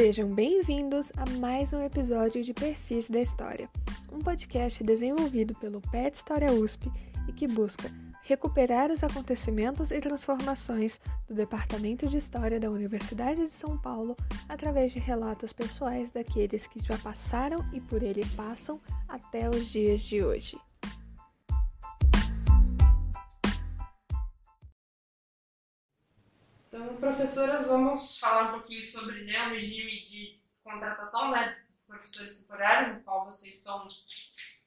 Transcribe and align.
Sejam 0.00 0.34
bem-vindos 0.34 1.12
a 1.14 1.28
mais 1.38 1.74
um 1.74 1.84
episódio 1.84 2.42
de 2.42 2.54
Perfis 2.54 3.10
da 3.10 3.20
História, 3.20 3.68
um 4.10 4.18
podcast 4.20 4.82
desenvolvido 4.82 5.54
pelo 5.56 5.78
PET 5.78 6.16
História 6.16 6.50
USP 6.50 6.90
e 7.28 7.32
que 7.34 7.46
busca 7.46 7.92
recuperar 8.22 8.90
os 8.90 9.04
acontecimentos 9.04 9.90
e 9.90 10.00
transformações 10.00 10.98
do 11.28 11.34
Departamento 11.34 12.08
de 12.08 12.16
História 12.16 12.58
da 12.58 12.70
Universidade 12.70 13.42
de 13.42 13.50
São 13.50 13.76
Paulo 13.76 14.16
através 14.48 14.90
de 14.90 14.98
relatos 14.98 15.52
pessoais 15.52 16.10
daqueles 16.10 16.66
que 16.66 16.82
já 16.82 16.96
passaram 16.96 17.60
e 17.70 17.78
por 17.78 18.02
ele 18.02 18.24
passam 18.34 18.80
até 19.06 19.50
os 19.50 19.70
dias 19.70 20.00
de 20.00 20.24
hoje. 20.24 20.58
Professoras, 27.30 27.68
vamos 27.68 28.18
falar 28.18 28.48
um 28.48 28.52
pouquinho 28.52 28.84
sobre 28.84 29.22
né, 29.22 29.46
o 29.46 29.50
regime 29.50 30.04
de 30.04 30.36
contratação 30.64 31.30
né, 31.30 31.56
de 31.68 31.76
professores 31.86 32.40
temporários, 32.40 32.96
no 32.96 33.02
qual 33.04 33.26
vocês 33.26 33.54
estão 33.54 33.88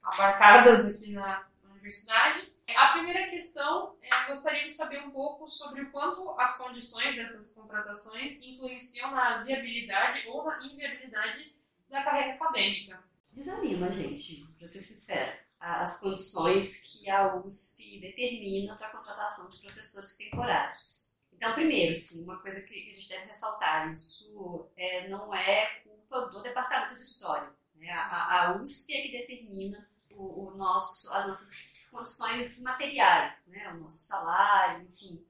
abarcadas 0.05 0.85
aqui 0.85 1.11
na 1.11 1.45
universidade. 1.65 2.39
A 2.73 2.93
primeira 2.93 3.27
questão, 3.27 3.97
é, 4.01 4.27
gostaria 4.27 4.65
de 4.65 4.73
saber 4.73 5.03
um 5.03 5.11
pouco 5.11 5.49
sobre 5.49 5.81
o 5.81 5.91
quanto 5.91 6.29
as 6.39 6.57
condições 6.57 7.15
dessas 7.15 7.53
contratações 7.53 8.41
influenciam 8.41 9.11
na 9.11 9.43
viabilidade 9.43 10.25
ou 10.29 10.45
na 10.45 10.57
inviabilidade 10.65 11.53
da 11.89 12.01
carreira 12.01 12.35
acadêmica. 12.35 13.03
Desanima, 13.33 13.91
gente, 13.91 14.47
para 14.57 14.67
ser 14.69 14.79
sincero, 14.79 15.37
as 15.59 15.99
condições 15.99 16.83
que 16.83 17.09
a 17.09 17.35
USP 17.35 17.99
determina 17.99 18.77
para 18.77 18.87
a 18.87 18.91
contratação 18.91 19.49
de 19.49 19.59
professores 19.59 20.15
temporários. 20.15 21.22
Então, 21.43 21.55
primeiro, 21.55 21.93
sim, 21.93 22.23
uma 22.23 22.39
coisa 22.39 22.65
que 22.65 22.73
a 22.73 22.93
gente 22.93 23.09
deve 23.09 23.25
ressaltar, 23.25 23.91
isso 23.91 24.71
é, 24.77 25.09
não 25.09 25.35
é 25.35 25.81
culpa 25.81 26.27
do 26.27 26.41
Departamento 26.41 26.95
de 26.95 27.01
História. 27.01 27.53
Né? 27.75 27.91
A, 27.91 28.47
a, 28.47 28.61
USP 28.61 28.93
é 28.93 29.01
que 29.01 29.11
determina 29.11 29.85
o, 30.11 30.45
o, 30.45 30.55
nosso, 30.55 31.13
as 31.13 31.27
nossas 31.27 31.89
condições 31.91 32.63
materiais, 32.63 33.47
né? 33.49 33.73
o 33.73 33.81
nosso 33.81 33.97
salário, 34.07 34.87
enfim. 34.87 35.21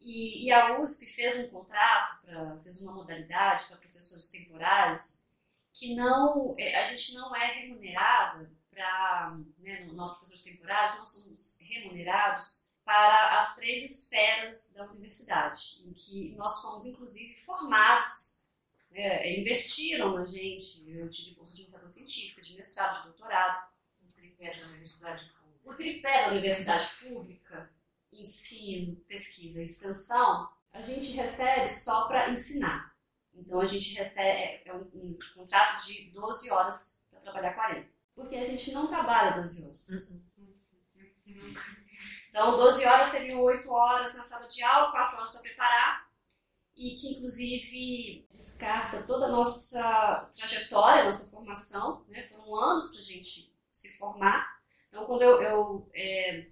E, 0.00 0.48
e 0.48 0.52
a 0.52 0.80
USP 0.80 1.06
fez 1.06 1.38
um 1.38 1.50
contrato, 1.50 2.20
pra, 2.22 2.58
fez 2.58 2.82
uma 2.82 2.92
modalidade 2.92 3.68
para 3.68 3.76
professores 3.76 4.32
temporários 4.32 5.28
que 5.72 5.94
não, 5.94 6.56
é, 6.58 6.80
a 6.80 6.82
gente 6.82 7.14
não 7.14 7.36
é 7.36 7.46
remunerada 7.46 8.50
para, 8.72 9.38
né, 9.58 9.84
nós 9.92 10.18
professores 10.18 10.42
temporários, 10.42 10.98
nós 10.98 11.08
somos 11.10 11.60
remunerados 11.70 12.76
para 12.88 13.38
as 13.38 13.56
três 13.56 13.84
esferas 13.84 14.72
da 14.74 14.86
universidade, 14.86 15.84
em 15.86 15.92
que 15.92 16.34
nós 16.36 16.62
fomos, 16.62 16.86
inclusive, 16.86 17.38
formados, 17.38 18.46
né, 18.90 19.38
investiram 19.38 20.14
na 20.14 20.24
gente. 20.24 20.90
Eu 20.90 21.06
tive 21.10 21.34
curso 21.34 21.54
de 21.54 21.64
iniciação 21.64 21.90
científica, 21.90 22.40
de 22.40 22.56
mestrado, 22.56 22.96
de 22.96 23.08
doutorado. 23.08 23.68
O 24.02 24.10
tripé 24.14 24.50
da 24.58 24.68
universidade 24.68 25.22
pública. 25.22 25.70
O 25.70 25.74
tripé 25.74 26.24
da 26.24 26.30
universidade 26.30 26.88
pública, 26.98 27.70
ensino, 28.10 28.96
pesquisa 29.06 29.60
e 29.60 29.64
extensão, 29.64 30.48
a 30.72 30.80
gente 30.80 31.10
recebe 31.10 31.68
só 31.68 32.08
para 32.08 32.30
ensinar. 32.30 32.96
Então, 33.34 33.60
a 33.60 33.66
gente 33.66 33.92
recebe 33.98 34.62
é 34.64 34.72
um, 34.72 34.88
um 34.94 35.18
contrato 35.34 35.84
de 35.84 36.10
12 36.10 36.50
horas 36.50 37.06
para 37.10 37.20
trabalhar 37.20 37.52
40. 37.52 37.86
Porque 38.14 38.36
a 38.36 38.44
gente 38.44 38.72
não 38.72 38.86
trabalha 38.86 39.36
12 39.36 39.68
horas. 39.68 40.10
Uhum. 40.10 40.27
Então, 42.38 42.56
12 42.56 42.86
horas 42.86 43.08
seriam 43.08 43.42
8 43.42 43.68
horas 43.68 44.16
na 44.16 44.22
sala 44.22 44.46
de 44.46 44.62
aula, 44.62 44.92
4 44.92 45.16
horas 45.16 45.32
para 45.32 45.40
preparar, 45.40 46.08
e 46.76 46.94
que, 46.94 47.14
inclusive, 47.14 48.28
descarta 48.30 49.02
toda 49.02 49.26
a 49.26 49.28
nossa 49.28 50.30
trajetória, 50.36 51.02
nossa 51.02 51.32
formação. 51.32 52.04
Né? 52.06 52.22
Foram 52.22 52.54
anos 52.54 52.90
para 52.90 53.00
a 53.00 53.02
gente 53.02 53.52
se 53.72 53.98
formar. 53.98 54.56
Então, 54.88 55.04
quando 55.04 55.22
eu, 55.22 55.42
eu 55.42 55.90
é, 55.92 56.46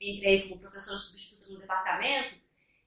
entrei 0.00 0.48
como 0.48 0.60
professora 0.60 0.96
substituta 0.96 1.52
no 1.52 1.58
departamento, 1.58 2.36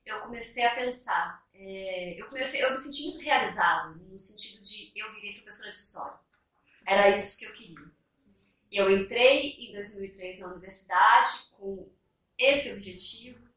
eu 0.06 0.22
comecei 0.22 0.64
a 0.64 0.74
pensar. 0.74 1.46
É, 1.54 2.16
eu, 2.18 2.30
comecei, 2.30 2.64
eu 2.64 2.72
me 2.72 2.80
senti 2.80 3.10
muito 3.10 3.20
realizada, 3.20 3.90
no 3.90 4.18
sentido 4.18 4.64
de 4.64 4.94
eu 4.96 5.14
virei 5.16 5.34
professora 5.34 5.74
de 5.74 5.80
história. 5.80 6.18
Era 6.86 7.10
isso 7.18 7.40
que 7.40 7.46
eu 7.46 7.52
queria. 7.52 7.92
Eu 8.72 8.90
entrei 8.90 9.50
em 9.60 9.74
2003 9.74 10.40
na 10.40 10.48
universidade 10.48 11.50
com 11.52 11.97
esse 12.38 12.74
objetivo. 12.74 13.48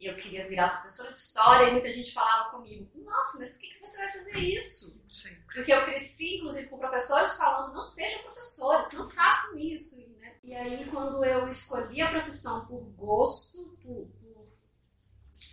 Eu 0.00 0.16
queria 0.16 0.46
virar 0.46 0.76
professora 0.76 1.10
de 1.10 1.18
história 1.18 1.68
e 1.68 1.72
muita 1.72 1.92
gente 1.92 2.12
falava 2.12 2.50
comigo: 2.50 2.88
Nossa, 3.02 3.38
mas 3.38 3.52
por 3.52 3.60
que 3.60 3.74
você 3.74 3.98
vai 3.98 4.12
fazer 4.12 4.38
isso? 4.38 5.02
Sim. 5.12 5.36
Porque 5.52 5.72
eu 5.72 5.84
cresci, 5.84 6.36
inclusive, 6.36 6.68
com 6.68 6.78
professores 6.78 7.36
falando: 7.36 7.74
Não 7.74 7.84
sejam 7.84 8.22
professores, 8.22 8.92
não 8.92 9.08
façam 9.08 9.58
isso. 9.58 10.00
Né? 10.18 10.36
E 10.44 10.54
aí, 10.54 10.88
quando 10.88 11.24
eu 11.24 11.48
escolhi 11.48 12.00
a 12.00 12.10
profissão 12.10 12.64
por 12.66 12.80
gosto, 12.92 13.76
por, 13.82 14.06
por 14.06 14.48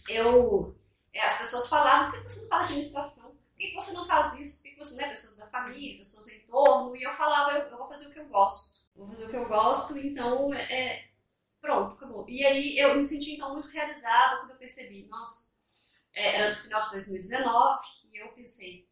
eu, 0.08 0.76
é, 1.12 1.26
as 1.26 1.40
pessoas 1.40 1.68
falavam: 1.68 2.12
Por 2.12 2.22
que 2.22 2.30
você 2.30 2.42
não 2.42 2.50
faz 2.50 2.62
administração? 2.66 3.32
Por 3.32 3.58
que 3.58 3.74
você 3.74 3.94
não 3.94 4.06
faz 4.06 4.40
isso? 4.40 4.62
Por 4.62 4.70
que 4.70 4.78
você, 4.78 4.96
né, 4.98 5.10
pessoas 5.10 5.38
da 5.38 5.48
família, 5.48 5.98
pessoas 5.98 6.28
em 6.30 6.42
torno? 6.42 6.96
E 6.96 7.02
eu 7.02 7.12
falava: 7.12 7.58
Eu, 7.58 7.68
eu 7.68 7.78
vou 7.78 7.88
fazer 7.88 8.10
o 8.10 8.12
que 8.12 8.20
eu 8.20 8.28
gosto. 8.28 8.86
Vou 8.96 9.08
fazer 9.08 9.26
o 9.26 9.30
que 9.30 9.36
eu 9.36 9.48
gosto, 9.48 9.98
então 9.98 10.54
é, 10.54 11.10
Pronto, 11.66 11.96
acabou. 11.96 12.30
E 12.30 12.46
aí 12.46 12.78
eu 12.78 12.96
me 12.96 13.04
senti 13.04 13.34
então 13.34 13.54
muito 13.54 13.68
realizada 13.70 14.38
quando 14.38 14.52
eu 14.52 14.58
percebi, 14.58 15.08
nossa, 15.08 15.58
é, 16.14 16.36
era 16.36 16.50
no 16.50 16.56
final 16.56 16.80
de 16.80 16.92
2019 16.92 17.82
e 18.14 18.18
eu 18.22 18.28
pensei, 18.34 18.88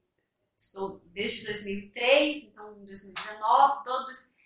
estou 0.57 0.99
desde 1.05 1.45
2003, 1.45 2.51
então 2.51 2.81
em 2.81 2.85
2019, 2.85 3.83
todos, 3.83 4.37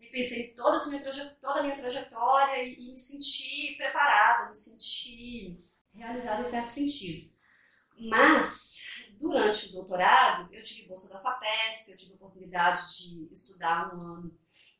e 0.00 0.08
pensei 0.08 0.50
em 0.50 0.54
toda, 0.56 0.76
toda 1.40 1.60
a 1.60 1.62
minha 1.62 1.76
trajetória 1.76 2.60
e, 2.60 2.74
e 2.74 2.90
me 2.90 2.98
senti 2.98 3.76
preparada, 3.76 4.48
me 4.48 4.56
senti 4.56 5.56
realizada 5.94 6.40
em 6.40 6.50
certo 6.50 6.68
sentido. 6.68 7.32
Mas, 8.10 9.06
durante 9.16 9.68
o 9.68 9.72
doutorado, 9.74 10.52
eu 10.52 10.60
tive 10.60 10.88
bolsa 10.88 11.14
da 11.14 11.20
FAPESP, 11.20 11.92
eu 11.92 11.96
tive 11.96 12.12
a 12.14 12.16
oportunidade 12.16 12.82
de 12.98 13.32
estudar 13.32 13.94
um 13.94 14.00
ano 14.00 14.38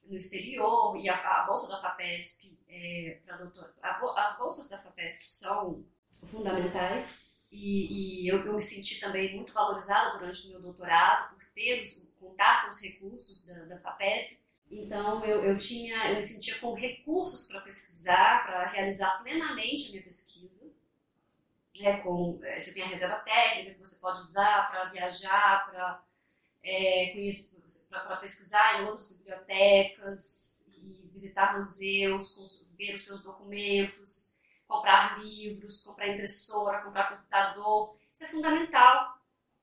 no 0.08 0.16
exterior, 0.16 0.96
e 0.96 1.08
a, 1.08 1.14
a 1.14 1.46
bolsa 1.46 1.68
da 1.68 1.80
FAPESP 1.80 2.56
é, 2.76 3.18
doutor, 3.38 3.72
a, 3.82 4.22
as 4.22 4.38
bolsas 4.38 4.68
da 4.68 4.78
FAPESP 4.78 5.24
são 5.24 5.84
fundamentais 6.26 7.48
e, 7.52 8.24
e 8.24 8.28
eu, 8.28 8.44
eu, 8.44 8.54
me 8.54 8.60
senti 8.60 9.00
também 9.00 9.34
muito 9.34 9.52
valorizada 9.52 10.18
durante 10.18 10.46
o 10.46 10.50
meu 10.50 10.60
doutorado 10.60 11.34
por 11.34 11.44
ter, 11.50 11.82
contar 12.20 12.64
com 12.64 12.70
os 12.70 12.82
recursos 12.82 13.46
da, 13.46 13.64
da 13.64 13.78
FAPESP. 13.78 14.46
Então 14.70 15.24
eu, 15.24 15.44
eu 15.44 15.56
tinha, 15.56 16.10
eu 16.10 16.16
me 16.16 16.22
sentia 16.22 16.58
com 16.58 16.74
recursos 16.74 17.48
para 17.48 17.60
pesquisar, 17.60 18.44
para 18.44 18.68
realizar 18.68 19.22
plenamente 19.22 19.88
a 19.88 19.90
minha 19.92 20.02
pesquisa. 20.02 20.74
É, 21.78 21.98
com, 21.98 22.40
você 22.58 22.72
tem 22.72 22.82
a 22.82 22.86
reserva 22.86 23.16
técnica 23.16 23.74
que 23.74 23.80
você 23.80 24.00
pode 24.00 24.20
usar 24.22 24.68
para 24.68 24.86
viajar, 24.86 25.70
para 25.70 26.02
é, 26.66 27.30
para 27.88 28.16
pesquisar 28.16 28.80
em 28.80 28.86
outras 28.86 29.12
bibliotecas 29.12 30.74
e 30.78 31.08
visitar 31.12 31.56
museus, 31.56 32.68
ver 32.76 32.96
os 32.96 33.04
seus 33.04 33.22
documentos, 33.22 34.38
comprar 34.66 35.22
livros, 35.22 35.84
comprar 35.84 36.08
impressora, 36.08 36.82
comprar 36.82 37.16
computador. 37.16 37.96
Isso 38.12 38.24
é 38.24 38.28
fundamental. 38.28 39.16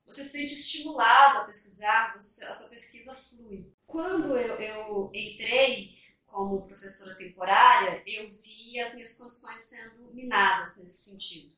Você 0.06 0.24
se 0.24 0.30
sente 0.30 0.54
estimulado 0.54 1.38
a 1.38 1.44
pesquisar, 1.44 2.14
você, 2.14 2.44
a 2.46 2.54
sua 2.54 2.70
pesquisa 2.70 3.14
flui. 3.14 3.70
Quando 3.86 4.36
eu, 4.38 4.56
eu 4.56 5.10
entrei 5.12 5.90
como 6.26 6.66
professora 6.66 7.14
temporária, 7.16 8.02
eu 8.06 8.30
vi 8.30 8.80
as 8.80 8.94
minhas 8.94 9.18
condições 9.18 9.62
sendo 9.62 10.10
minadas 10.14 10.78
nesse 10.78 11.10
sentido. 11.10 11.54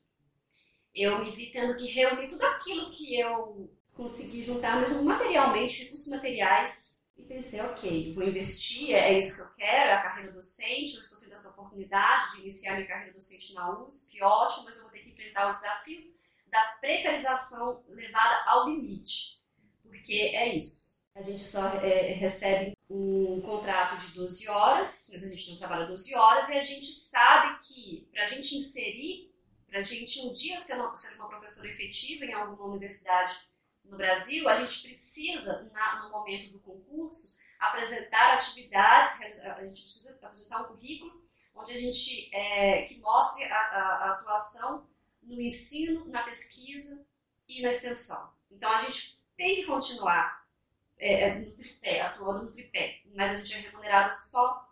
Eu 0.93 1.23
me 1.23 1.31
vi 1.31 1.51
tendo 1.51 1.75
que 1.77 1.87
reunir 1.87 2.27
tudo 2.27 2.45
aquilo 2.45 2.89
que 2.91 3.19
eu 3.19 3.76
consegui 3.97 4.43
juntar 4.43 4.79
mesmo 4.79 5.03
materialmente, 5.03 5.83
recursos 5.83 6.07
materiais, 6.09 7.11
e 7.17 7.23
pensei, 7.23 7.59
ok, 7.61 8.13
vou 8.13 8.23
investir, 8.23 8.93
é 8.93 9.17
isso 9.17 9.37
que 9.37 9.41
eu 9.41 9.55
quero, 9.55 9.89
é 9.89 9.93
a 9.93 10.03
carreira 10.03 10.31
docente, 10.31 10.95
eu 10.95 11.01
estou 11.01 11.19
tendo 11.19 11.33
essa 11.33 11.49
oportunidade 11.49 12.33
de 12.33 12.41
iniciar 12.43 12.75
minha 12.75 12.87
carreira 12.87 13.11
docente 13.11 13.55
na 13.55 13.81
USP, 13.81 14.21
ótimo, 14.21 14.65
mas 14.65 14.77
eu 14.77 14.83
vou 14.83 14.91
ter 14.91 14.99
que 14.99 15.09
enfrentar 15.09 15.49
o 15.49 15.51
desafio 15.51 16.15
da 16.45 16.61
precarização 16.79 17.83
levada 17.89 18.43
ao 18.45 18.69
limite, 18.69 19.43
porque 19.81 20.13
é 20.13 20.55
isso. 20.55 20.97
A 21.15 21.21
gente 21.23 21.41
só 21.41 21.67
é, 21.79 22.13
recebe 22.13 22.77
um 22.87 23.41
contrato 23.41 23.97
de 23.97 24.13
12 24.13 24.47
horas, 24.47 25.09
mas 25.11 25.23
a 25.23 25.29
gente 25.29 25.49
não 25.49 25.57
trabalha 25.57 25.87
12 25.87 26.13
horas, 26.13 26.49
e 26.49 26.57
a 26.59 26.61
gente 26.61 26.91
sabe 26.91 27.57
que 27.59 28.07
para 28.11 28.23
a 28.23 28.27
gente 28.27 28.55
inserir, 28.55 29.33
para 29.67 29.79
a 29.79 29.81
gente 29.81 30.21
um 30.21 30.31
dia 30.31 30.59
ser 30.59 30.75
uma, 30.75 30.95
ser 30.95 31.15
uma 31.15 31.27
professora 31.27 31.67
efetiva 31.67 32.25
em 32.25 32.33
alguma 32.33 32.69
universidade 32.69 33.35
no 33.89 33.97
Brasil, 33.97 34.47
a 34.49 34.55
gente 34.55 34.83
precisa, 34.83 35.69
na, 35.73 36.03
no 36.03 36.11
momento 36.11 36.51
do 36.51 36.59
concurso, 36.59 37.37
apresentar 37.59 38.33
atividades, 38.33 39.21
a 39.21 39.65
gente 39.65 39.81
precisa 39.83 40.19
apresentar 40.25 40.61
um 40.61 40.65
currículo 40.65 41.27
onde 41.55 41.73
a 41.73 41.77
gente 41.77 42.33
é, 42.35 42.83
que 42.83 42.99
mostre 42.99 43.43
a, 43.45 43.55
a, 43.55 43.79
a, 43.79 44.11
atuação 44.11 44.87
no 45.23 45.41
ensino, 45.41 46.05
na 46.07 46.23
pesquisa 46.23 47.05
e 47.47 47.61
na 47.61 47.69
extensão. 47.69 48.31
Então 48.51 48.71
a 48.71 48.77
gente 48.77 49.19
tem 49.35 49.55
que 49.55 49.65
continuar 49.65 50.45
é, 50.99 51.23
é, 51.23 51.39
no 51.39 51.51
tripé, 51.51 52.01
atuando 52.01 52.45
no 52.45 52.51
tripé, 52.51 53.01
mas 53.15 53.31
a 53.31 53.37
gente 53.37 53.55
é 53.55 53.69
remunerado 53.69 54.13
só 54.13 54.69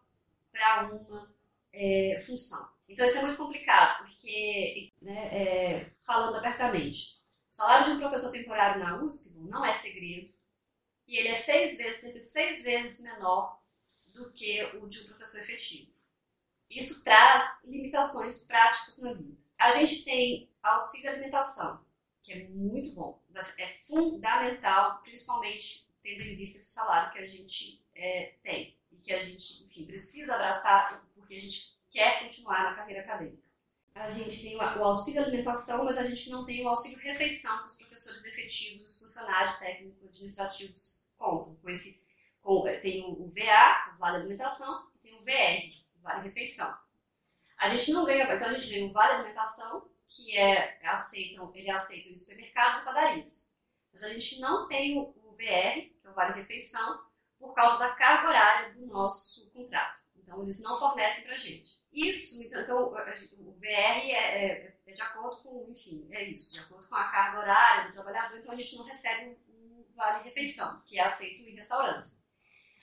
para 0.51 0.89
uma 0.91 1.33
é, 1.73 2.17
função. 2.19 2.73
Então 2.87 3.05
isso 3.05 3.17
é 3.17 3.21
muito 3.23 3.37
complicado, 3.37 4.05
porque, 4.05 4.93
né, 5.01 5.27
é, 5.31 5.91
falando 5.97 6.37
abertamente, 6.37 7.24
o 7.55 7.57
salário 7.57 7.85
de 7.85 7.91
um 7.91 7.99
professor 7.99 8.33
temporário 8.33 8.83
na 8.83 9.01
USP 9.01 9.39
não 9.39 9.65
é 9.65 9.71
segredo, 9.71 10.33
e 11.07 11.17
ele 11.17 11.29
é 11.29 11.33
seis 11.33 11.77
vezes, 11.77 12.01
cerca 12.01 12.19
de 12.19 12.27
seis 12.27 12.61
vezes 12.61 13.05
menor 13.05 13.63
do 14.13 14.29
que 14.33 14.61
o 14.75 14.89
de 14.89 14.99
um 14.99 15.05
professor 15.05 15.39
efetivo. 15.39 15.89
Isso 16.69 17.01
traz 17.05 17.63
limitações 17.63 18.43
práticas 18.45 19.01
na 19.01 19.13
vida. 19.13 19.37
A 19.57 19.71
gente 19.71 20.03
tem 20.03 20.51
auxílio 20.61 21.11
alimentação, 21.11 21.85
que 22.21 22.33
é 22.33 22.47
muito 22.49 22.93
bom, 22.93 23.23
é 23.33 23.67
fundamental, 23.87 25.01
principalmente 25.01 25.87
tendo 26.03 26.23
em 26.23 26.35
vista 26.35 26.57
esse 26.57 26.73
salário 26.73 27.13
que 27.13 27.19
a 27.19 27.27
gente 27.27 27.81
é, 27.95 28.33
tem 28.43 28.77
e 28.91 28.97
que 28.97 29.13
a 29.13 29.21
gente, 29.21 29.63
enfim, 29.63 29.85
precisa 29.85 30.35
abraçar 30.35 31.07
porque 31.13 31.35
a 31.35 31.39
gente 31.39 31.73
quer 31.89 32.19
continuar 32.19 32.65
na 32.65 32.75
carreira 32.75 33.03
acadêmica. 33.03 33.44
A 33.95 34.09
gente 34.09 34.41
tem 34.41 34.57
o 34.57 34.61
auxílio 34.61 35.23
alimentação, 35.23 35.85
mas 35.85 35.97
a 35.97 36.03
gente 36.03 36.29
não 36.29 36.45
tem 36.45 36.65
o 36.65 36.67
auxílio 36.67 36.99
refeição 36.99 37.59
que 37.59 37.67
os 37.67 37.77
professores 37.77 38.25
efetivos, 38.25 38.91
os 38.91 38.99
funcionários 38.99 39.57
técnicos 39.57 40.03
administrativos 40.03 41.13
contam. 41.17 41.55
Com 41.55 41.69
esse, 41.69 42.05
com, 42.41 42.63
tem 42.81 43.05
o 43.05 43.29
VA, 43.29 43.95
o 43.95 43.97
Vale 43.97 44.17
Alimentação, 44.17 44.91
e 44.95 44.99
tem 44.99 45.15
o 45.15 45.21
VR, 45.21 45.73
o 45.97 46.01
Vale 46.01 46.27
Refeição. 46.27 46.77
A 47.57 47.67
gente 47.67 47.93
não 47.93 48.03
ganha, 48.03 48.25
então 48.25 48.49
a 48.49 48.59
gente 48.59 48.69
ganha 48.69 48.85
o 48.85 48.91
Vale 48.91 49.13
Alimentação, 49.13 49.89
que 50.09 50.37
é, 50.37 50.77
aceitam, 50.85 51.49
ele 51.55 51.69
é 51.69 51.73
aceito 51.73 52.09
em 52.09 52.17
supermercados 52.17 52.81
e 52.81 52.85
padarias. 52.85 53.61
Mas 53.93 54.03
a 54.03 54.09
gente 54.09 54.41
não 54.41 54.67
tem 54.67 54.99
o, 54.99 55.03
o 55.23 55.31
VR, 55.31 55.79
que 55.79 56.01
é 56.03 56.09
o 56.09 56.13
Vale 56.13 56.33
Refeição, 56.33 57.01
por 57.39 57.55
causa 57.55 57.79
da 57.79 57.91
carga 57.91 58.27
horária 58.27 58.73
do 58.73 58.85
nosso 58.87 59.49
contrato. 59.53 60.03
Então, 60.17 60.41
eles 60.43 60.61
não 60.61 60.77
fornecem 60.77 61.23
para 61.23 61.35
a 61.35 61.37
gente. 61.37 61.84
Isso, 61.95 62.43
então, 62.43 62.61
então 62.61 62.83
o 62.87 63.53
VR 63.53 63.65
é, 63.67 64.45
é, 64.45 64.77
é, 64.85 64.91
de 64.91 65.01
acordo 65.01 65.41
com, 65.41 65.71
enfim, 65.71 66.07
é 66.11 66.23
isso, 66.29 66.53
de 66.53 66.59
acordo 66.59 66.87
com 66.87 66.95
a 66.95 67.09
carga 67.09 67.39
horária 67.39 67.87
do 67.87 67.93
trabalhador, 67.93 68.37
então 68.37 68.51
a 68.51 68.55
gente 68.55 68.75
não 68.75 68.85
recebe 68.85 69.37
o 69.47 69.85
Vale 69.95 70.23
Refeição, 70.23 70.83
que 70.85 70.99
é 70.99 71.03
aceito 71.03 71.41
em 71.43 71.55
restaurantes. 71.55 72.27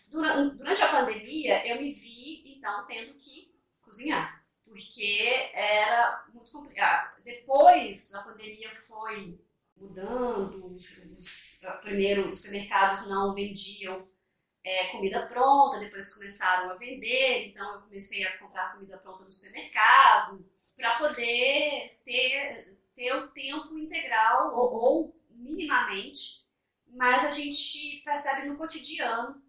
Durante, 0.08 0.56
durante 0.56 0.82
a 0.82 0.90
pandemia, 0.90 1.66
eu 1.66 1.80
me 1.80 1.92
vi, 1.92 2.56
então, 2.56 2.86
tendo 2.86 3.14
que 3.14 3.54
cozinhar 3.82 4.42
porque 4.72 5.50
era 5.52 6.24
muito 6.32 6.50
complicado. 6.50 7.22
Depois 7.22 8.14
a 8.14 8.22
pandemia 8.22 8.72
foi 8.72 9.38
mudando, 9.76 10.74
os, 10.74 10.88
os, 11.18 11.60
primeiro 11.82 12.28
os 12.28 12.40
supermercados 12.40 13.08
não 13.08 13.34
vendiam 13.34 14.08
é, 14.64 14.86
comida 14.88 15.26
pronta, 15.26 15.78
depois 15.78 16.14
começaram 16.14 16.70
a 16.70 16.74
vender, 16.74 17.48
então 17.48 17.74
eu 17.74 17.82
comecei 17.82 18.24
a 18.24 18.38
comprar 18.38 18.72
comida 18.72 18.96
pronta 18.98 19.24
no 19.24 19.30
supermercado 19.30 20.44
para 20.76 20.96
poder 20.98 21.98
ter, 22.04 22.78
ter 22.94 23.12
o 23.14 23.28
tempo 23.28 23.76
integral 23.76 24.54
ou, 24.54 24.72
ou 24.72 25.22
minimamente, 25.30 26.46
mas 26.86 27.24
a 27.24 27.30
gente 27.30 28.02
percebe 28.04 28.48
no 28.48 28.56
cotidiano 28.56 29.42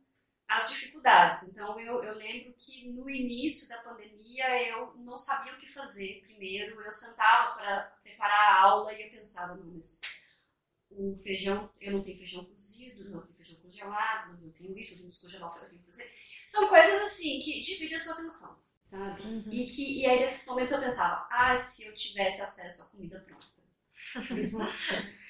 as 0.47 0.69
dificuldades. 0.69 1.49
Então, 1.49 1.79
eu, 1.79 2.03
eu 2.03 2.15
lembro 2.15 2.53
que 2.57 2.89
no 2.89 3.09
início 3.09 3.67
da 3.69 3.81
pandemia 3.81 4.69
eu 4.69 4.93
não 4.97 5.17
sabia 5.17 5.53
o 5.53 5.57
que 5.57 5.71
fazer. 5.71 6.21
Primeiro, 6.21 6.79
eu 6.81 6.91
sentava 6.91 7.55
para 7.55 7.81
preparar 8.03 8.39
a 8.39 8.61
aula 8.61 8.93
e 8.93 9.01
eu 9.03 9.09
pensava, 9.09 9.55
não, 9.55 9.73
mas 9.73 9.99
o 10.97 11.15
feijão, 11.17 11.69
eu 11.79 11.93
não 11.93 12.03
tenho 12.03 12.17
feijão 12.17 12.45
cozido, 12.45 13.09
não 13.09 13.21
tenho 13.21 13.35
feijão 13.35 13.55
congelado, 13.61 14.41
não 14.41 14.51
tenho 14.51 14.77
isso, 14.77 14.93
eu 14.93 14.97
tenho 14.97 15.09
isso 15.09 15.21
congelado, 15.21 15.57
eu 15.57 15.69
tenho 15.69 15.81
que 15.81 15.87
fazer. 15.87 16.13
São 16.47 16.67
coisas 16.67 17.01
assim 17.01 17.39
que 17.41 17.61
dividem 17.61 17.95
a 17.95 17.99
sua 17.99 18.13
atenção, 18.13 18.59
sabe? 18.83 19.21
Uhum. 19.23 19.49
E, 19.51 19.65
que, 19.65 20.01
e 20.01 20.05
aí, 20.05 20.19
nesses 20.19 20.47
momentos, 20.47 20.73
eu 20.73 20.79
pensava, 20.79 21.27
ah, 21.31 21.55
se 21.57 21.87
eu 21.87 21.95
tivesse 21.95 22.41
acesso 22.41 22.83
à 22.83 22.85
comida 22.87 23.19
pronta. 23.19 23.47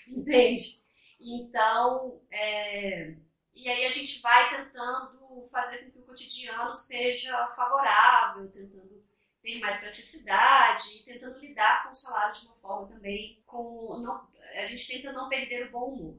Entende? 0.07 0.83
Então, 1.19 2.21
é, 2.29 3.15
e 3.53 3.69
aí 3.69 3.85
a 3.85 3.89
gente 3.89 4.19
vai 4.21 4.49
tentando 4.49 5.43
fazer 5.45 5.85
com 5.85 5.91
que 5.91 5.99
o 5.99 6.05
cotidiano 6.05 6.75
seja 6.75 7.47
favorável, 7.49 8.49
tentando 8.49 9.03
ter 9.41 9.59
mais 9.59 9.79
praticidade, 9.79 11.03
tentando 11.03 11.37
lidar 11.39 11.83
com 11.83 11.91
o 11.91 11.95
salário 11.95 12.33
de 12.33 12.47
uma 12.47 12.55
forma 12.55 12.87
também 12.87 13.43
com 13.45 13.99
não, 13.99 14.25
a 14.53 14.65
gente 14.65 14.87
tenta 14.87 15.11
não 15.11 15.29
perder 15.29 15.67
o 15.67 15.71
bom 15.71 15.93
humor. 15.93 16.17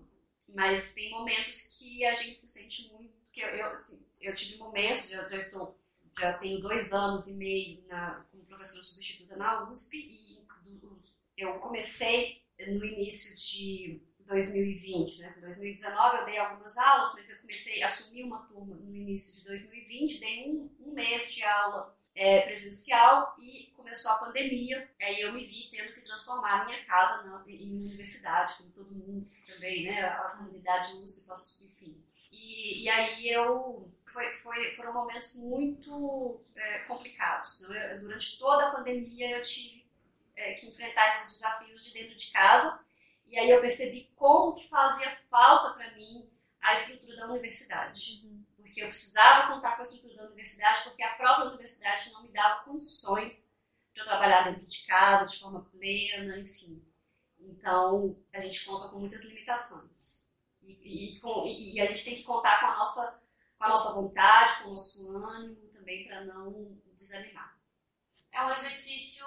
Mas 0.54 0.94
tem 0.94 1.10
momentos 1.10 1.78
que 1.78 2.04
a 2.04 2.12
gente 2.12 2.38
se 2.38 2.46
sente 2.46 2.92
muito 2.92 3.14
que 3.34 3.40
eu, 3.40 3.48
eu, 3.48 3.72
eu 4.20 4.34
tive 4.34 4.58
momentos, 4.58 5.12
eu 5.12 5.28
já 5.28 5.38
estou 5.38 5.76
já 6.16 6.32
tenho 6.34 6.60
dois 6.60 6.92
anos 6.92 7.26
e 7.26 7.34
meio 7.34 7.84
na, 7.88 8.24
como 8.30 8.44
professora 8.44 8.82
substituta 8.82 9.36
na 9.36 9.68
USP 9.68 9.96
e 9.96 10.44
eu 11.36 11.58
comecei 11.58 12.40
no 12.68 12.84
início 12.84 13.36
de 13.36 14.00
2020, 14.24 15.18
né? 15.18 15.34
Em 15.36 15.40
2019 15.40 16.18
eu 16.18 16.24
dei 16.24 16.38
algumas 16.38 16.78
aulas, 16.78 17.12
mas 17.14 17.30
eu 17.30 17.40
comecei 17.40 17.82
a 17.82 17.88
assumir 17.88 18.22
uma 18.22 18.46
turma 18.46 18.76
no 18.76 18.94
início 18.94 19.40
de 19.40 19.48
2020, 19.48 20.20
dei 20.20 20.48
um, 20.48 20.70
um 20.86 20.92
mês 20.92 21.34
de 21.34 21.42
aula 21.42 21.98
é, 22.14 22.42
presencial 22.42 23.34
e 23.36 23.72
começou 23.84 24.12
a 24.12 24.18
pandemia, 24.18 24.90
aí 24.98 25.20
eu 25.20 25.32
me 25.32 25.44
vi 25.44 25.68
tendo 25.70 25.92
que 25.92 26.00
transformar 26.00 26.62
a 26.62 26.64
minha 26.64 26.82
casa 26.86 27.22
na, 27.24 27.44
em 27.46 27.70
universidade, 27.70 28.54
como 28.54 28.70
todo 28.70 28.94
mundo 28.94 29.28
também, 29.46 29.84
né? 29.84 30.00
A 30.00 30.22
comunidade 30.22 30.94
USP, 30.94 31.66
enfim. 31.66 32.02
E, 32.32 32.84
e 32.84 32.88
aí 32.88 33.28
eu 33.28 33.92
foi, 34.06 34.32
foi, 34.32 34.70
foram 34.72 34.94
momentos 34.94 35.36
muito 35.36 36.40
é, 36.56 36.78
complicados. 36.80 37.60
Então, 37.60 37.76
eu, 37.76 38.00
durante 38.00 38.38
toda 38.38 38.68
a 38.68 38.70
pandemia 38.70 39.36
eu 39.36 39.42
tive 39.42 39.86
é, 40.34 40.54
que 40.54 40.66
enfrentar 40.66 41.06
esses 41.06 41.34
desafios 41.34 41.84
de 41.84 41.92
dentro 41.92 42.16
de 42.16 42.32
casa 42.32 42.84
e 43.26 43.38
aí 43.38 43.50
eu 43.50 43.60
percebi 43.60 44.10
como 44.16 44.54
que 44.54 44.66
fazia 44.66 45.10
falta 45.28 45.74
para 45.74 45.90
mim 45.94 46.30
a 46.62 46.72
estrutura 46.72 47.16
da 47.18 47.26
universidade. 47.26 48.22
Uhum. 48.24 48.44
Porque 48.56 48.82
eu 48.82 48.88
precisava 48.88 49.52
contar 49.52 49.76
com 49.76 49.82
a 49.82 49.84
estrutura 49.84 50.16
da 50.16 50.24
universidade, 50.24 50.84
porque 50.84 51.02
a 51.02 51.14
própria 51.14 51.48
universidade 51.48 52.12
não 52.12 52.22
me 52.22 52.28
dava 52.30 52.64
condições 52.64 53.54
para 53.94 54.04
trabalhar 54.04 54.50
dentro 54.50 54.66
de 54.66 54.86
casa, 54.86 55.26
de 55.26 55.38
forma 55.38 55.64
plena, 55.70 56.38
enfim. 56.38 56.84
Então, 57.38 58.16
a 58.32 58.40
gente 58.40 58.64
conta 58.64 58.88
com 58.88 58.98
muitas 58.98 59.24
limitações. 59.26 60.34
E, 60.62 61.16
e, 61.16 61.20
com, 61.20 61.46
e, 61.46 61.80
a 61.80 61.86
gente 61.86 62.04
tem 62.04 62.16
que 62.16 62.24
contar 62.24 62.60
com 62.60 62.66
a 62.66 62.76
nossa, 62.76 63.22
com 63.56 63.64
a 63.64 63.68
nossa 63.68 63.94
vontade, 63.94 64.62
com 64.62 64.70
o 64.70 64.72
nosso 64.72 65.16
ânimo 65.16 65.68
também, 65.72 66.06
para 66.06 66.24
não 66.24 66.78
desanimar. 66.94 67.58
É 68.32 68.44
um 68.44 68.50
exercício 68.50 69.26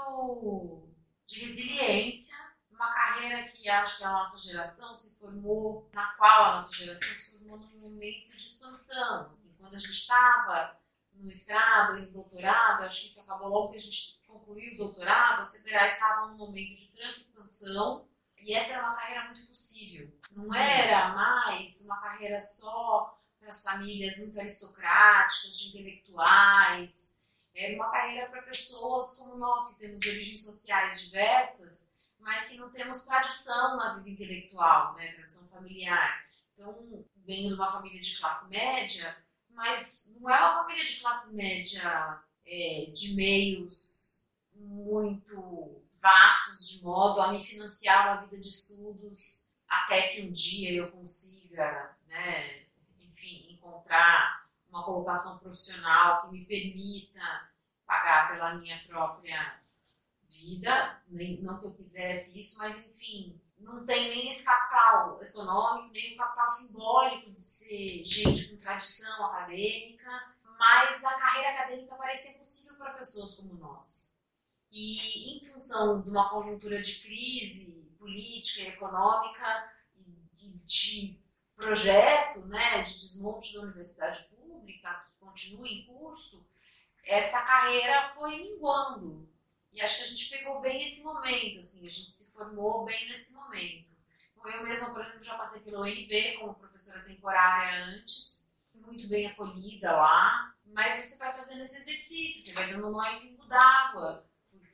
de 1.26 1.46
resiliência 1.46 2.48
uma 2.78 2.94
carreira 2.94 3.50
que 3.50 3.68
acho 3.68 3.98
que 3.98 4.04
a 4.04 4.12
nossa 4.12 4.40
geração 4.40 4.96
se 4.96 5.20
formou, 5.20 5.90
na 5.92 6.14
qual 6.14 6.46
a 6.46 6.56
nossa 6.58 6.74
geração 6.74 7.10
se 7.10 7.32
formou 7.32 7.58
num 7.58 7.80
momento 7.80 8.30
de 8.30 8.38
expansão. 8.38 9.28
Assim, 9.32 9.56
quando 9.60 9.74
a 9.74 9.80
gente 9.80 9.94
estava 9.94 10.80
no 11.14 11.26
mestrado, 11.26 11.98
em 11.98 12.12
doutorado, 12.12 12.84
acho 12.84 13.02
que 13.02 13.08
isso 13.08 13.22
acabou 13.22 13.50
logo 13.50 13.72
que 13.72 13.78
a 13.78 13.82
gente 13.82 14.17
concluiu 14.28 14.74
o 14.74 14.78
doutorado, 14.78 15.42
as 15.42 15.58
federais 15.58 15.94
estavam 15.94 16.30
num 16.30 16.38
momento 16.38 16.76
de 16.76 16.92
franca 16.92 17.20
expansão 17.20 18.08
e 18.40 18.54
essa 18.54 18.74
era 18.74 18.84
uma 18.84 18.96
carreira 18.96 19.26
muito 19.26 19.48
possível. 19.48 20.12
Não 20.32 20.54
era 20.54 21.10
mais 21.16 21.86
uma 21.86 22.00
carreira 22.00 22.40
só 22.40 23.18
para 23.40 23.50
as 23.50 23.64
famílias 23.64 24.18
muito 24.18 24.40
aristocráticas, 24.40 25.58
de 25.58 25.70
intelectuais. 25.70 27.26
Era 27.56 27.76
uma 27.76 27.90
carreira 27.90 28.30
para 28.30 28.44
pessoas 28.44 29.18
como 29.18 29.38
nós, 29.38 29.74
que 29.74 29.80
temos 29.80 30.06
origens 30.06 30.44
sociais 30.44 31.02
diversas, 31.02 31.98
mas 32.20 32.50
que 32.50 32.58
não 32.58 32.70
temos 32.72 33.06
tradição 33.06 33.78
na 33.78 33.96
vida 33.96 34.10
intelectual, 34.10 34.94
né, 34.96 35.14
tradição 35.14 35.48
familiar. 35.48 36.26
Então, 36.54 37.06
venho 37.26 37.50
de 37.50 37.56
uma 37.56 37.72
família 37.72 38.00
de 38.00 38.20
classe 38.20 38.50
média, 38.50 39.18
mas 39.50 40.18
não 40.22 40.30
é 40.30 40.40
uma 40.40 40.64
família 40.64 40.86
de 40.86 41.00
classe 41.00 41.34
média 41.34 42.22
é, 42.46 42.92
de 42.94 43.16
meios 43.16 44.17
muito 44.60 45.84
vastos 46.02 46.70
de 46.70 46.84
modo 46.84 47.22
a 47.22 47.32
me 47.32 47.44
financiar 47.44 48.08
uma 48.08 48.26
vida 48.26 48.40
de 48.40 48.50
estudos 48.50 49.52
até 49.68 50.08
que 50.10 50.22
um 50.22 50.32
dia 50.32 50.74
eu 50.74 50.92
consiga, 50.92 51.98
né, 52.08 52.66
enfim, 53.00 53.54
encontrar 53.54 54.48
uma 54.70 54.84
colocação 54.84 55.40
profissional 55.40 56.22
que 56.22 56.32
me 56.32 56.46
permita 56.46 57.50
pagar 57.86 58.32
pela 58.32 58.56
minha 58.56 58.78
própria 58.88 59.60
vida, 60.28 61.02
nem, 61.08 61.42
não 61.42 61.60
que 61.60 61.66
eu 61.66 61.74
quisesse 61.74 62.40
isso, 62.40 62.60
mas 62.60 62.88
enfim, 62.88 63.42
não 63.58 63.86
tem 63.86 64.10
nem 64.10 64.30
esse 64.30 64.46
capital 64.46 65.22
econômico, 65.24 65.92
nem 65.92 66.14
o 66.14 66.18
capital 66.18 66.50
simbólico 66.50 67.32
de 67.32 67.42
ser 67.42 68.04
gente 68.06 68.50
com 68.50 68.58
tradição 68.58 69.26
acadêmica, 69.26 70.36
mas 70.44 71.04
a 71.04 71.14
carreira 71.16 71.50
acadêmica 71.52 71.96
parecia 71.96 72.40
possível 72.40 72.78
para 72.78 72.94
pessoas 72.94 73.36
como 73.36 73.54
nós. 73.56 74.17
E 74.72 75.38
em 75.38 75.46
função 75.46 76.02
de 76.02 76.10
uma 76.10 76.30
conjuntura 76.30 76.82
de 76.82 77.00
crise 77.00 77.88
política 77.98 78.62
e 78.62 78.74
econômica 78.74 79.74
e 80.40 80.60
de 80.66 81.20
projeto 81.56 82.46
né, 82.46 82.84
de 82.84 83.00
desmonte 83.00 83.54
da 83.54 83.62
universidade 83.62 84.24
pública, 84.36 85.06
que 85.10 85.18
continua 85.18 85.68
em 85.68 85.86
curso, 85.86 86.48
essa 87.04 87.42
carreira 87.42 88.14
foi 88.14 88.38
minguando. 88.38 89.28
E 89.72 89.82
acho 89.82 89.98
que 89.98 90.04
a 90.04 90.08
gente 90.08 90.30
pegou 90.30 90.62
bem 90.62 90.86
esse 90.86 91.04
momento, 91.04 91.60
assim, 91.60 91.88
a 91.88 91.90
gente 91.90 92.16
se 92.16 92.34
formou 92.34 92.86
bem 92.86 93.10
nesse 93.10 93.34
momento. 93.34 93.88
Então, 94.32 94.52
eu 94.52 94.64
mesma, 94.64 94.94
por 94.94 95.02
exemplo, 95.02 95.24
já 95.24 95.38
passei 95.38 95.62
pelo 95.62 95.82
UNB 95.82 96.38
como 96.40 96.56
professora 96.56 97.04
temporária 97.04 97.86
antes, 97.86 98.60
muito 98.74 99.08
bem 99.08 99.28
acolhida 99.28 99.92
lá, 99.92 100.56
mas 100.66 100.96
você 100.96 101.18
vai 101.18 101.34
fazendo 101.34 101.64
esse 101.64 101.78
exercício, 101.78 102.44
você 102.44 102.54
vai 102.54 102.72
dando 102.72 102.90
nó 102.90 103.04
em 103.06 103.20
pingo 103.20 103.46
d'água, 103.46 104.27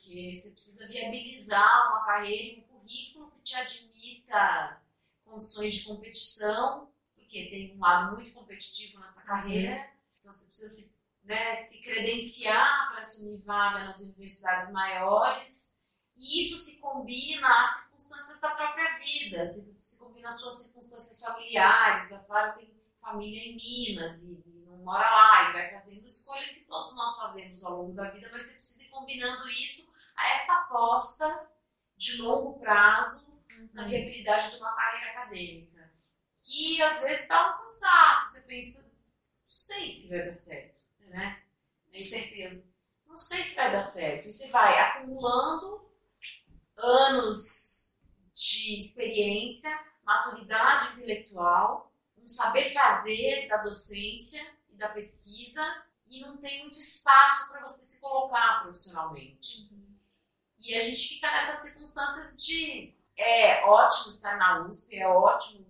porque 0.04 0.34
você 0.34 0.50
precisa 0.50 0.86
viabilizar 0.86 1.88
uma 1.90 2.04
carreira, 2.04 2.60
um 2.60 2.78
currículo 2.78 3.30
que 3.30 3.42
te 3.42 3.56
admita 3.56 4.82
condições 5.24 5.74
de 5.74 5.84
competição, 5.84 6.92
porque 7.14 7.48
tem 7.48 7.74
um 7.74 7.80
lado 7.80 8.14
muito 8.14 8.32
competitivo 8.34 9.00
nessa 9.00 9.20
uhum. 9.20 9.26
carreira, 9.26 9.72
uhum. 9.72 9.88
então 10.20 10.32
você 10.32 10.46
precisa 10.46 10.68
se, 10.68 11.00
né, 11.24 11.56
se 11.56 11.80
credenciar 11.80 12.90
para 12.90 13.00
assumir 13.00 13.38
vaga 13.38 13.84
nas 13.84 14.00
universidades 14.00 14.70
maiores, 14.72 15.82
e 16.16 16.40
isso 16.40 16.58
se 16.58 16.80
combina 16.80 17.62
às 17.62 17.70
circunstâncias 17.70 18.40
da 18.40 18.50
própria 18.50 18.98
vida, 18.98 19.48
se, 19.48 19.74
se 19.76 20.04
combina 20.04 20.28
às 20.28 20.38
suas 20.38 20.62
circunstâncias 20.62 21.20
familiares, 21.22 22.12
a 22.12 22.20
Sara 22.20 22.52
tem 22.52 22.72
família 23.00 23.40
em 23.40 23.56
Minas 23.56 24.22
e, 24.22 24.42
e, 24.46 24.64
não 24.66 24.78
mora 24.78 25.10
lá, 25.10 25.50
e 25.50 25.52
vai 25.54 25.68
fazendo 25.72 26.06
escolhas 26.06 26.52
que 26.52 26.66
todos 26.66 26.94
nós 26.94 27.18
fazemos 27.18 27.64
ao 27.64 27.82
longo 27.82 27.94
da 27.94 28.10
vida, 28.10 28.28
mas 28.30 28.44
você 28.44 28.58
precisa 28.58 28.84
ir 28.84 28.88
combinando 28.90 29.48
isso 29.48 29.93
a 30.16 30.34
essa 30.34 30.52
aposta 30.60 31.48
de 31.96 32.22
longo 32.22 32.58
prazo 32.58 33.32
uhum. 33.50 33.68
na 33.72 33.84
viabilidade 33.84 34.50
de 34.50 34.56
uma 34.58 34.74
carreira 34.74 35.10
acadêmica. 35.10 35.92
Que 36.38 36.82
às 36.82 37.02
vezes 37.02 37.28
dá 37.28 37.50
um 37.50 37.62
cansaço, 37.62 38.32
você 38.32 38.46
pensa, 38.46 38.82
não 38.84 38.90
sei 39.48 39.88
se 39.88 40.10
vai 40.10 40.26
dar 40.26 40.34
certo, 40.34 40.82
né? 41.00 41.42
Com 41.92 42.02
certeza. 42.02 42.68
Não 43.06 43.16
sei 43.16 43.44
se 43.44 43.56
vai 43.56 43.72
dar 43.72 43.82
certo. 43.82 44.28
E 44.28 44.32
você 44.32 44.48
vai 44.48 44.78
acumulando 44.78 45.88
anos 46.76 48.02
de 48.34 48.80
experiência, 48.80 49.70
maturidade 50.02 50.94
intelectual, 50.94 51.92
um 52.18 52.26
saber 52.26 52.68
fazer 52.72 53.46
da 53.48 53.62
docência 53.62 54.44
e 54.70 54.76
da 54.76 54.88
pesquisa 54.88 55.62
e 56.08 56.20
não 56.20 56.36
tem 56.38 56.62
muito 56.62 56.78
espaço 56.78 57.50
para 57.50 57.62
você 57.62 57.86
se 57.86 58.00
colocar 58.00 58.62
profissionalmente. 58.62 59.68
Uhum. 59.70 59.83
E 60.64 60.74
a 60.74 60.80
gente 60.80 61.08
fica 61.08 61.30
nessas 61.30 61.58
circunstâncias 61.58 62.42
de 62.42 62.94
é 63.16 63.64
ótimo 63.66 64.10
estar 64.10 64.38
na 64.38 64.66
USP, 64.66 64.96
é 64.96 65.06
ótimo 65.06 65.66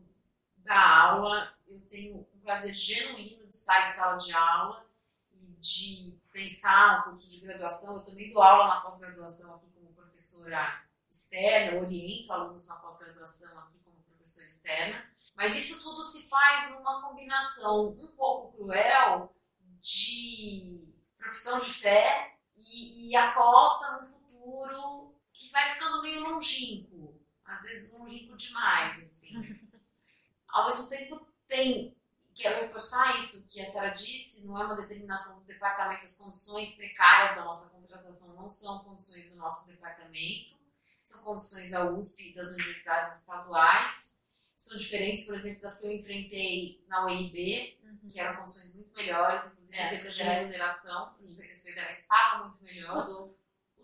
dar 0.59 1.11
aula, 1.11 1.53
eu 1.67 1.81
tenho 1.91 2.27
um 2.33 2.41
prazer 2.41 2.73
genuíno 2.73 3.49
de 3.49 3.55
estar 3.55 3.89
em 3.89 3.91
sala 3.91 4.17
de 4.17 4.33
aula 4.33 4.87
e 5.33 5.57
de 5.61 6.21
pensar 6.33 7.01
um 7.01 7.03
curso 7.11 7.29
de 7.29 7.41
graduação. 7.41 7.97
Eu 7.97 8.05
também 8.05 8.33
dou 8.33 8.41
aula 8.41 8.69
na 8.69 8.81
pós-graduação 8.83 9.57
aqui 9.57 9.67
como 9.75 9.93
professora 9.93 10.85
externa, 11.11 11.81
oriento 11.83 12.33
alunos 12.33 12.69
na 12.69 12.77
pós-graduação 12.77 13.59
aqui 13.59 13.79
como 13.85 14.01
professora 14.03 14.47
externa. 14.47 15.11
Mas 15.35 15.57
isso 15.57 15.83
tudo 15.83 16.05
se 16.05 16.29
faz 16.29 16.71
numa 16.71 17.03
combinação 17.03 17.89
um 17.89 18.17
pouco 18.17 18.57
cruel 18.57 19.35
de 19.81 20.81
profissão 21.19 21.59
de 21.59 21.73
fé 21.73 22.39
e, 22.57 23.11
e 23.11 23.17
aposta 23.17 24.01
num 24.01 24.14
futuro 24.45 25.15
que 25.33 25.51
vai 25.51 25.73
ficando 25.73 26.03
meio 26.03 26.29
longínquo, 26.29 27.21
às 27.45 27.63
vezes 27.63 27.99
longínquo 27.99 28.37
demais, 28.37 29.03
assim. 29.03 29.35
Ao 30.49 30.67
mesmo 30.67 30.89
tempo, 30.89 31.27
tem, 31.49 31.97
quero 32.35 32.61
reforçar 32.61 33.19
isso 33.19 33.53
que 33.53 33.61
a 33.61 33.67
Sara 33.67 33.91
disse, 33.91 34.47
não 34.47 34.61
é 34.61 34.65
uma 34.65 34.77
determinação 34.77 35.41
do 35.41 35.45
departamento, 35.45 36.05
as 36.05 36.17
condições 36.17 36.77
precárias 36.77 37.37
da 37.37 37.45
nossa 37.45 37.77
contratação 37.77 38.37
não 38.37 38.49
são 38.49 38.85
condições 38.85 39.33
do 39.33 39.39
nosso 39.39 39.67
departamento, 39.67 40.55
são 41.03 41.23
condições 41.23 41.71
da 41.71 41.91
USP 41.91 42.31
e 42.31 42.35
das 42.35 42.51
universidades 42.53 43.21
estaduais, 43.21 44.29
são 44.55 44.79
diferentes, 44.79 45.27
por 45.27 45.37
exemplo, 45.37 45.63
das 45.63 45.81
que 45.81 45.87
eu 45.87 45.93
enfrentei 45.93 46.85
na 46.87 47.07
UNB, 47.07 47.77
uhum. 47.83 48.09
que 48.09 48.21
eram 48.21 48.37
condições 48.37 48.73
muito 48.75 48.95
melhores, 48.95 49.53
inclusive 49.53 49.79
é, 49.79 49.87
em 49.87 49.91
termos 49.91 50.15
de 50.15 50.23
remuneração, 50.23 51.05
os 51.05 51.65
federais 51.65 52.07
pagam 52.07 52.49
muito 52.49 52.63
melhor. 52.63 53.35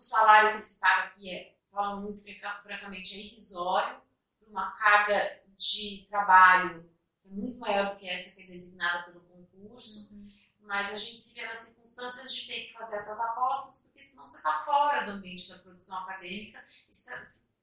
O 0.01 0.03
salário 0.03 0.55
que 0.55 0.59
se 0.59 0.79
paga 0.79 1.09
aqui 1.09 1.29
é, 1.29 1.55
falando 1.71 2.01
muito 2.01 2.19
francamente, 2.63 3.13
é 3.13 3.17
irrisório, 3.19 4.01
uma 4.47 4.71
carga 4.71 5.43
de 5.55 6.07
trabalho 6.09 6.91
é 7.23 7.29
muito 7.29 7.59
maior 7.59 7.93
do 7.93 7.99
que 7.99 8.09
essa 8.09 8.35
que 8.35 8.41
é 8.41 8.47
designada 8.47 9.03
pelo 9.03 9.21
concurso. 9.21 10.11
Uhum. 10.11 10.27
Mas 10.61 10.91
a 10.91 10.97
gente 10.97 11.21
se 11.21 11.39
vê 11.39 11.45
nas 11.45 11.59
circunstâncias 11.59 12.33
de 12.33 12.47
ter 12.47 12.65
que 12.65 12.73
fazer 12.73 12.95
essas 12.95 13.19
apostas, 13.19 13.85
porque 13.85 14.03
senão 14.03 14.27
você 14.27 14.37
está 14.37 14.63
fora 14.65 15.05
do 15.05 15.11
ambiente 15.11 15.47
da 15.49 15.59
produção 15.59 15.99
acadêmica, 15.99 16.65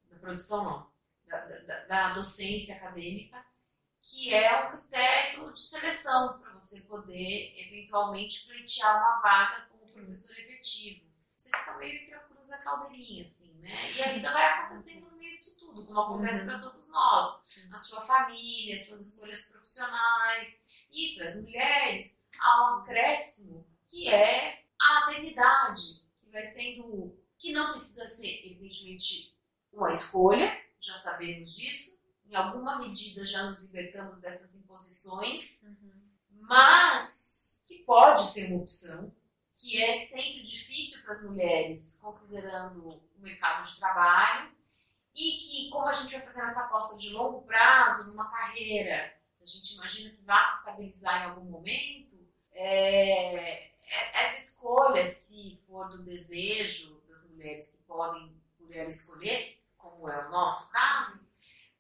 da 0.09 0.19
produção 0.21 0.65
não, 0.65 0.93
da, 1.27 1.45
da, 1.45 1.85
da 1.87 2.15
docência 2.15 2.77
acadêmica, 2.77 3.45
que 4.01 4.33
é 4.33 4.65
um 4.65 4.71
critério 4.71 5.53
de 5.53 5.61
seleção 5.61 6.39
para 6.39 6.55
você 6.55 6.83
poder 6.83 7.55
eventualmente 7.67 8.47
pleitear 8.47 8.97
uma 8.97 9.21
vaga 9.21 9.67
como 9.67 9.93
professor 9.93 10.39
efetivo. 10.39 11.09
Você 11.37 11.51
fica 11.57 11.77
meio 11.77 12.03
entre 12.03 12.28
a 12.39 12.41
cruz 12.41 12.51
e 12.51 12.55
a 12.55 12.59
caldeirinha, 12.59 13.23
assim, 13.23 13.55
né? 13.59 13.71
E 13.97 14.03
a 14.03 14.13
vida 14.13 14.33
vai 14.33 14.45
acontecendo 14.45 15.11
no 15.11 15.19
meio 15.19 15.37
disso 15.37 15.59
tudo, 15.59 15.87
como 15.87 16.01
acontece 16.01 16.41
uhum. 16.41 16.47
para 16.47 16.59
todos 16.61 16.89
nós. 16.89 17.45
A 17.73 17.79
sua 17.79 18.01
família, 18.01 18.75
as 18.75 18.87
suas 18.87 19.01
escolhas 19.01 19.49
profissionais. 19.49 20.65
E 20.91 21.15
para 21.17 21.27
as 21.27 21.43
mulheres, 21.43 22.29
há 22.41 22.63
um 22.63 22.81
acréscimo 22.81 23.67
que 23.89 24.09
é 24.09 24.65
a 24.81 25.01
maternidade, 25.01 26.07
que 26.21 26.31
vai 26.31 26.45
sendo. 26.45 27.17
que 27.37 27.53
não 27.53 27.73
precisa 27.73 28.07
ser, 28.07 28.47
evidentemente, 28.47 29.37
uma 29.73 29.91
escolha, 29.91 30.57
já 30.81 30.95
sabemos 30.95 31.55
disso. 31.55 31.99
Em 32.27 32.35
alguma 32.35 32.79
medida 32.79 33.25
já 33.25 33.45
nos 33.45 33.61
libertamos 33.61 34.21
dessas 34.21 34.55
imposições, 34.57 35.63
uhum. 35.63 35.93
mas 36.43 37.65
que 37.67 37.85
pode 37.85 38.27
ser 38.27 38.53
uma 38.53 38.63
opção, 38.63 39.15
que 39.69 39.83
é 39.83 39.95
sempre 39.95 40.43
difícil 40.43 41.05
para 41.05 41.17
as 41.17 41.23
mulheres, 41.23 42.01
considerando 42.01 42.89
o 42.89 43.21
mercado 43.21 43.69
de 43.69 43.79
trabalho, 43.79 44.51
e 45.15 45.33
que, 45.33 45.71
como 45.71 45.87
a 45.87 45.93
gente 45.93 46.13
vai 46.13 46.23
fazendo 46.23 46.49
essa 46.49 46.65
aposta 46.65 46.97
de 46.97 47.11
longo 47.11 47.43
prazo, 47.43 48.11
numa 48.11 48.31
carreira 48.31 49.15
a 49.43 49.47
gente 49.47 49.75
imagina 49.75 50.15
que 50.15 50.25
vá 50.25 50.43
se 50.43 50.59
estabilizar 50.59 51.23
em 51.23 51.31
algum 51.31 51.51
momento, 51.51 52.27
é, 52.53 53.35
é 53.37 53.73
essa 54.23 54.41
escolha, 54.41 55.05
se 55.07 55.59
for 55.67 55.89
do 55.91 56.03
desejo 56.03 57.01
das 57.09 57.31
mulheres 57.31 57.77
que 57.77 57.87
podem 57.87 58.35
por 58.59 58.75
ela 58.75 58.89
escolher, 58.89 59.63
como 59.77 60.09
é 60.09 60.27
o 60.27 60.31
nosso 60.31 60.71
caso, 60.71 61.31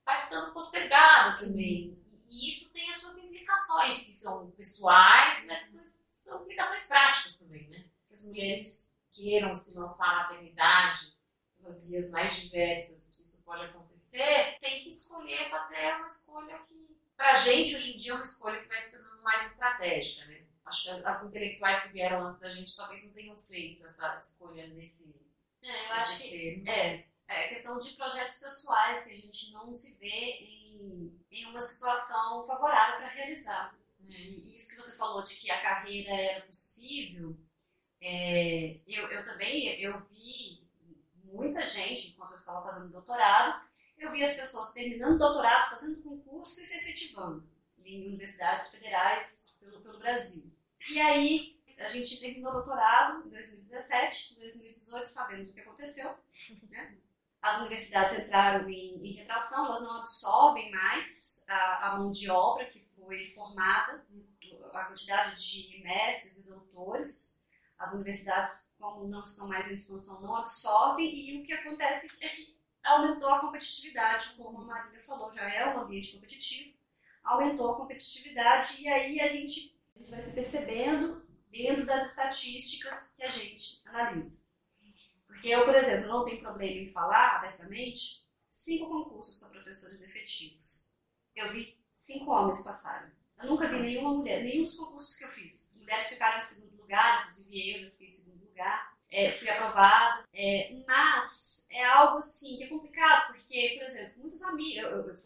vai 0.05 0.23
ficando 0.23 0.53
postergada 0.53 1.39
também. 1.39 1.99
E 2.29 2.49
isso 2.49 2.73
tem 2.73 2.89
as 2.91 2.99
suas 2.99 3.25
implicações, 3.25 4.07
que 4.07 4.13
são 4.13 4.51
pessoais, 4.53 5.47
mas 5.47 6.08
são 6.29 6.43
implicações 6.43 6.87
práticas 6.87 7.39
também, 7.39 7.69
né? 7.69 7.85
Que 8.07 8.15
as 8.15 8.25
mulheres 8.27 8.99
queiram 9.13 9.55
se 9.57 9.79
lançar 9.79 10.07
na 10.07 10.23
maternidade 10.25 11.19
pelas 11.57 11.89
vias 11.89 12.11
mais 12.11 12.37
diversas 12.37 13.17
que 13.17 13.23
isso 13.23 13.43
pode 13.45 13.65
acontecer, 13.65 14.57
tem 14.61 14.83
que 14.83 14.91
escolher 14.91 15.51
fazer 15.51 15.97
uma 15.97 16.07
escolha 16.07 16.59
que, 16.69 16.97
pra 17.17 17.35
gente, 17.35 17.75
hoje 17.75 17.97
em 17.97 17.99
dia, 17.99 18.13
é 18.13 18.15
uma 18.15 18.25
escolha 18.25 18.61
que 18.61 18.69
vai 18.69 18.81
se 18.81 18.97
tornando 18.97 19.23
mais 19.23 19.53
estratégica, 19.53 20.27
né? 20.27 20.45
Acho 20.65 20.85
que 20.85 21.07
as 21.07 21.25
intelectuais 21.25 21.83
que 21.85 21.93
vieram 21.95 22.27
antes 22.27 22.41
da 22.41 22.51
gente 22.51 22.77
talvez 22.77 23.07
não 23.07 23.15
tenham 23.15 23.39
feito 23.39 23.85
essa 23.85 24.21
escolha 24.21 24.67
nesse. 24.69 25.19
É, 25.63 25.89
eu 25.89 25.93
acho 25.95 26.19
que. 26.19 26.63
É 26.69 27.19
é, 27.29 27.49
questão 27.49 27.79
de 27.79 27.91
projetos 27.91 28.41
pessoais 28.41 29.05
que 29.05 29.13
a 29.13 29.17
gente 29.17 29.53
não 29.53 29.77
se 29.77 29.99
vê 29.99 30.09
em, 30.09 31.13
em 31.31 31.47
uma 31.47 31.61
situação 31.61 32.43
favorável 32.45 32.97
para 32.97 33.09
realizar. 33.09 33.78
Né? 34.01 34.15
E 34.17 34.57
isso 34.57 34.71
que 34.71 34.83
você 34.83 34.97
falou 34.97 35.23
de 35.23 35.35
que 35.37 35.51
a 35.51 35.61
carreira 35.61 36.11
era 36.11 36.47
possível, 36.47 37.37
é, 38.01 38.81
eu, 38.87 39.09
eu 39.09 39.25
também 39.25 39.81
eu 39.81 39.99
vi 39.99 40.67
muita 41.25 41.65
gente, 41.65 42.13
enquanto 42.13 42.33
eu 42.33 42.37
estava 42.37 42.63
fazendo 42.63 42.93
doutorado, 42.93 43.67
eu 43.99 44.11
vi 44.11 44.23
as 44.23 44.35
pessoas 44.35 44.73
terminando 44.73 45.19
doutorado, 45.19 45.71
fazendo 45.71 46.03
concurso 46.03 46.61
e 46.61 46.65
se 46.65 46.79
efetivando 46.79 47.49
em 47.85 48.07
universidades 48.07 48.71
federais 48.71 49.59
pelo, 49.61 49.81
pelo 49.81 49.99
Brasil. 49.99 50.53
E 50.91 51.01
aí, 51.01 51.59
a 51.79 51.89
gente 51.89 52.21
terminou 52.21 52.53
doutorado 52.53 53.27
em 53.27 53.31
2017, 53.31 54.35
em 54.35 54.37
2018 54.39 55.07
sabemos 55.07 55.51
o 55.51 55.55
que 55.55 55.61
aconteceu, 55.61 56.17
né? 56.71 56.97
as 57.41 57.61
universidades 57.61 58.19
entraram 58.19 58.69
em, 58.69 59.01
em 59.05 59.13
retração, 59.13 59.67
elas 59.67 59.83
não 59.83 59.99
absorvem 59.99 60.71
mais 60.71 61.47
a, 61.49 61.89
a, 61.89 61.99
mão 61.99 62.11
de 62.11 62.29
obra 62.29 62.67
que 62.67 62.81
foi 63.09 63.27
formada, 63.27 64.05
a 64.75 64.85
quantidade 64.85 65.35
de 65.37 65.83
mestres 65.83 66.45
e 66.45 66.51
doutores. 66.51 67.49
As 67.79 67.95
universidades, 67.95 68.75
como 68.79 69.09
não 69.09 69.25
estão 69.25 69.49
mais 69.49 69.71
em 69.71 69.75
expansão, 69.75 70.21
não 70.21 70.37
absorvem, 70.37 71.09
e 71.09 71.41
o 71.41 71.45
que 71.45 71.53
acontece 71.53 72.19
é 72.23 72.29
que 72.29 72.59
aumentou 72.85 73.31
a 73.31 73.41
competitividade, 73.41 74.35
como 74.37 74.61
a 74.61 74.65
Marília 74.65 75.01
falou, 75.01 75.33
já 75.33 75.49
é 75.49 75.75
um 75.75 75.81
ambiente 75.81 76.13
competitivo, 76.13 76.77
aumentou 77.23 77.73
a 77.73 77.77
competitividade 77.77 78.83
e 78.83 78.89
aí 78.89 79.21
a 79.21 79.29
gente, 79.29 79.81
a 79.95 79.99
gente 80.01 80.11
vai 80.11 80.21
se 80.21 80.33
percebendo 80.33 81.27
dentro 81.51 81.87
das 81.87 82.11
estatísticas 82.11 83.15
que 83.17 83.23
a 83.23 83.29
gente 83.29 83.81
analisa. 83.87 84.51
Porque 85.27 85.49
eu, 85.49 85.65
por 85.65 85.75
exemplo, 85.75 86.09
não 86.09 86.25
tenho 86.25 86.41
problema 86.41 86.83
em 86.83 86.89
falar 86.89 87.37
abertamente 87.37 88.29
cinco 88.51 88.89
concursos 88.89 89.39
para 89.41 89.51
professores 89.51 90.03
efetivos. 90.03 90.99
Eu 91.37 91.53
vi 91.53 91.78
cinco 91.99 92.31
homens 92.31 92.63
passarem. 92.63 93.11
Eu 93.43 93.51
nunca 93.51 93.69
vi 93.69 93.81
nenhuma 93.81 94.15
mulher, 94.15 94.45
nenhum 94.45 94.65
dos 94.65 94.77
concursos 94.77 95.17
que 95.17 95.25
eu 95.25 95.29
fiz. 95.29 95.77
As 95.77 95.83
mulheres 95.83 96.09
ficaram 96.09 96.39
em 96.39 96.41
segundo 96.41 96.81
lugar, 96.81 97.23
inclusive 97.23 97.73
eu, 97.73 97.85
eu 97.85 97.91
fiquei 97.91 98.07
em 98.07 98.11
segundo 98.11 98.45
lugar. 98.47 98.99
É, 99.11 99.33
fui 99.33 99.49
aprovada, 99.49 100.25
é, 100.35 100.83
mas 100.87 101.69
é 101.73 101.83
algo 101.83 102.19
assim 102.19 102.59
que 102.59 102.65
é 102.65 102.69
complicado, 102.69 103.33
porque, 103.33 103.77
por 103.79 103.87
exemplo, 103.87 104.21
muitos 104.21 104.43
amigos, 104.43 105.25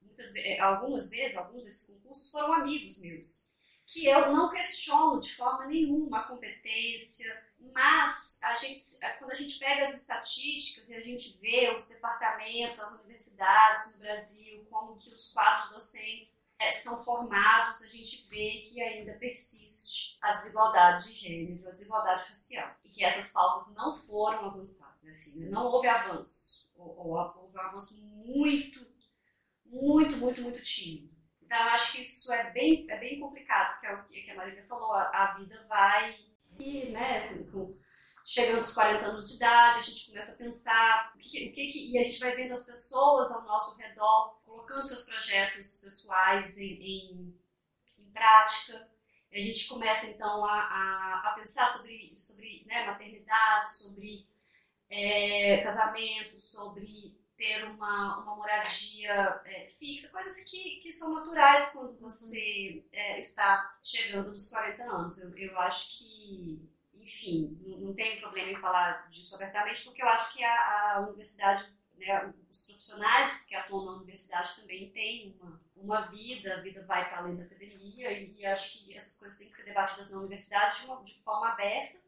muitas, 0.00 0.34
é, 0.36 0.58
algumas 0.58 1.10
vezes, 1.10 1.36
alguns 1.36 1.64
desses 1.64 1.98
concursos 1.98 2.32
foram 2.32 2.54
amigos 2.54 3.02
meus, 3.02 3.54
que 3.86 4.06
eu 4.06 4.32
não 4.32 4.50
questiono 4.50 5.20
de 5.20 5.30
forma 5.34 5.66
nenhuma 5.66 6.20
a 6.20 6.28
competência, 6.28 7.46
mas 7.72 8.40
a 8.42 8.54
gente, 8.54 8.82
quando 9.18 9.30
a 9.30 9.34
gente 9.34 9.58
pega 9.58 9.84
as 9.84 9.94
estatísticas 9.94 10.88
e 10.88 10.94
a 10.94 11.00
gente 11.00 11.38
vê 11.38 11.74
os 11.74 11.88
departamentos, 11.88 12.80
as 12.80 12.92
universidades 13.00 13.94
no 13.94 14.00
Brasil, 14.00 14.66
como 14.70 14.96
que 14.96 15.10
os 15.10 15.32
quadros 15.32 15.70
docentes 15.70 16.50
é, 16.58 16.70
são 16.72 17.04
formados, 17.04 17.82
a 17.82 17.88
gente 17.88 18.28
vê 18.28 18.62
que 18.68 18.80
ainda 18.82 19.14
persiste 19.14 20.18
a 20.20 20.32
desigualdade 20.32 21.08
de 21.08 21.14
gênero, 21.14 21.68
a 21.68 21.72
desigualdade 21.72 22.24
racial, 22.28 22.76
e 22.84 22.88
que 22.88 23.04
essas 23.04 23.32
pautas 23.32 23.74
não 23.74 23.94
foram 23.94 24.46
avançadas, 24.46 25.08
assim, 25.08 25.40
né? 25.40 25.50
não 25.50 25.66
houve 25.66 25.88
avanço, 25.88 26.72
ou, 26.76 26.96
ou 26.96 27.16
houve 27.16 27.56
um 27.56 27.60
avanço 27.60 28.06
muito, 28.06 28.86
muito, 29.64 30.16
muito, 30.16 30.42
muito 30.42 30.62
tímido. 30.62 31.12
Então, 31.40 31.58
eu 31.58 31.70
acho 31.70 31.92
que 31.92 32.00
isso 32.00 32.32
é 32.32 32.50
bem, 32.50 32.86
é 32.88 32.98
bem 32.98 33.20
complicado, 33.20 33.72
porque 33.72 33.86
é 33.86 33.94
o 33.94 34.04
que 34.24 34.30
a 34.30 34.34
Maria 34.34 34.62
falou, 34.62 34.92
a, 34.92 35.10
a 35.10 35.34
vida 35.34 35.66
vai 35.68 36.31
e, 36.62 36.90
né, 36.92 37.28
com, 37.28 37.50
com, 37.50 37.78
chegando 38.24 38.58
aos 38.58 38.72
40 38.72 39.04
anos 39.04 39.28
de 39.28 39.36
idade, 39.36 39.78
a 39.78 39.82
gente 39.82 40.06
começa 40.06 40.34
a 40.34 40.38
pensar 40.38 41.12
o 41.14 41.18
que, 41.18 41.48
o 41.48 41.52
que, 41.52 41.92
e 41.92 41.98
a 41.98 42.02
gente 42.02 42.20
vai 42.20 42.34
vendo 42.34 42.52
as 42.52 42.64
pessoas 42.64 43.32
ao 43.32 43.44
nosso 43.44 43.78
redor 43.78 44.40
colocando 44.44 44.84
seus 44.84 45.06
projetos 45.06 45.80
pessoais 45.82 46.58
em, 46.58 46.74
em, 46.74 47.40
em 47.98 48.10
prática. 48.12 48.90
E 49.30 49.38
a 49.38 49.42
gente 49.42 49.66
começa 49.66 50.06
então 50.06 50.44
a, 50.44 50.52
a, 50.52 51.30
a 51.30 51.34
pensar 51.34 51.66
sobre, 51.66 52.14
sobre 52.18 52.64
né, 52.66 52.86
maternidade, 52.86 53.76
sobre 53.76 54.28
é, 54.88 55.62
casamento, 55.62 56.38
sobre 56.38 57.18
ter 57.42 57.64
uma, 57.64 58.18
uma 58.18 58.36
moradia 58.36 59.40
é, 59.44 59.66
fixa, 59.66 60.12
coisas 60.12 60.48
que, 60.48 60.76
que 60.80 60.92
são 60.92 61.12
naturais 61.12 61.72
quando 61.72 61.98
você 61.98 62.84
é, 62.92 63.18
está 63.18 63.76
chegando 63.82 64.30
nos 64.30 64.48
40 64.48 64.84
anos. 64.84 65.18
Eu, 65.18 65.36
eu 65.36 65.58
acho 65.58 65.98
que, 65.98 66.70
enfim, 66.94 67.58
não, 67.66 67.78
não 67.78 67.94
problema 68.20 68.52
em 68.52 68.60
falar 68.60 69.08
disso 69.08 69.34
abertamente, 69.34 69.82
porque 69.82 70.00
eu 70.00 70.08
acho 70.08 70.32
que 70.32 70.44
a, 70.44 70.94
a 70.94 71.00
universidade, 71.00 71.64
né, 71.98 72.32
os 72.48 72.66
profissionais 72.66 73.48
que 73.48 73.56
atuam 73.56 73.86
na 73.86 73.96
universidade 73.96 74.60
também 74.60 74.92
têm 74.92 75.36
uma, 75.40 75.60
uma 75.74 76.00
vida, 76.02 76.54
a 76.54 76.60
vida 76.60 76.86
vai 76.86 77.08
para 77.08 77.18
além 77.18 77.36
da 77.36 77.42
academia, 77.42 78.12
e, 78.12 78.36
e 78.36 78.46
acho 78.46 78.84
que 78.84 78.94
essas 78.94 79.18
coisas 79.18 79.38
têm 79.40 79.50
que 79.50 79.56
ser 79.56 79.64
debatidas 79.64 80.12
na 80.12 80.18
universidade 80.18 80.82
de, 80.82 80.86
uma, 80.86 81.02
de 81.02 81.14
forma 81.24 81.48
aberta. 81.48 81.98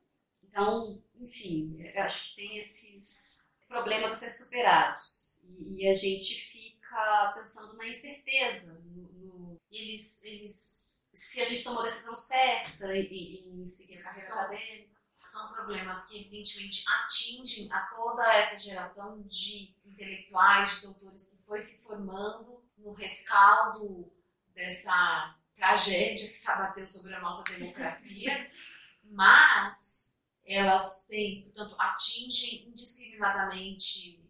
Então, 0.45 1.03
enfim, 1.17 1.83
acho 1.97 2.31
que 2.31 2.37
tem 2.37 2.59
esses 2.59 3.54
problemas 3.69 4.13
a 4.13 4.17
ser 4.17 4.31
superados. 4.31 5.45
E, 5.59 5.83
e 5.83 5.89
a 5.89 5.95
gente 5.95 6.35
fica 6.35 7.33
pensando 7.35 7.77
na 7.77 7.89
incerteza, 7.89 8.83
no, 8.85 9.13
no, 9.13 9.61
eles, 9.71 10.23
eles, 10.25 11.05
se 11.15 11.43
a 11.43 11.45
gente 11.45 11.65
tomou 11.65 11.81
a 11.81 11.87
decisão 11.87 12.17
certa 12.17 12.95
em, 12.97 13.63
em 13.63 13.69
seguir 13.69 13.99
a 13.99 14.03
carreira 14.03 14.27
são, 14.27 14.39
acadêmica. 14.41 14.95
São 15.15 15.53
problemas 15.53 16.07
que, 16.07 16.21
evidentemente, 16.21 16.85
atingem 17.05 17.73
a 17.73 17.81
toda 17.87 18.23
essa 18.35 18.59
geração 18.59 19.23
de 19.23 19.75
intelectuais, 19.85 20.77
de 20.77 20.87
doutores 20.87 21.31
que 21.31 21.47
foi 21.47 21.61
se 21.61 21.85
formando 21.85 22.63
no 22.77 22.93
rescaldo 22.93 24.13
dessa 24.55 25.37
tragédia 25.57 26.29
que 26.29 26.37
se 26.37 26.51
abateu 26.51 26.89
sobre 26.89 27.15
a 27.15 27.21
nossa 27.21 27.43
democracia, 27.45 28.51
mas 29.05 30.04
elas 30.45 31.07
têm, 31.07 31.45
portanto, 31.45 31.75
atingem 31.79 32.69
indiscriminadamente 32.69 34.23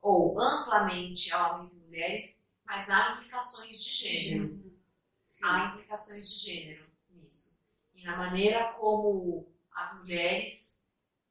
ou 0.00 0.38
amplamente 0.38 1.34
homens 1.34 1.82
e 1.82 1.86
mulheres, 1.86 2.52
mas 2.64 2.90
há 2.90 3.12
implicações 3.12 3.82
de 3.82 3.90
gênero. 3.92 4.80
Sim. 5.20 5.44
Há 5.46 5.66
implicações 5.66 6.28
de 6.28 6.38
gênero 6.38 6.86
nisso. 7.10 7.58
E 7.94 8.04
na 8.04 8.16
maneira 8.16 8.72
como 8.74 9.52
as 9.72 10.00
mulheres 10.00 10.90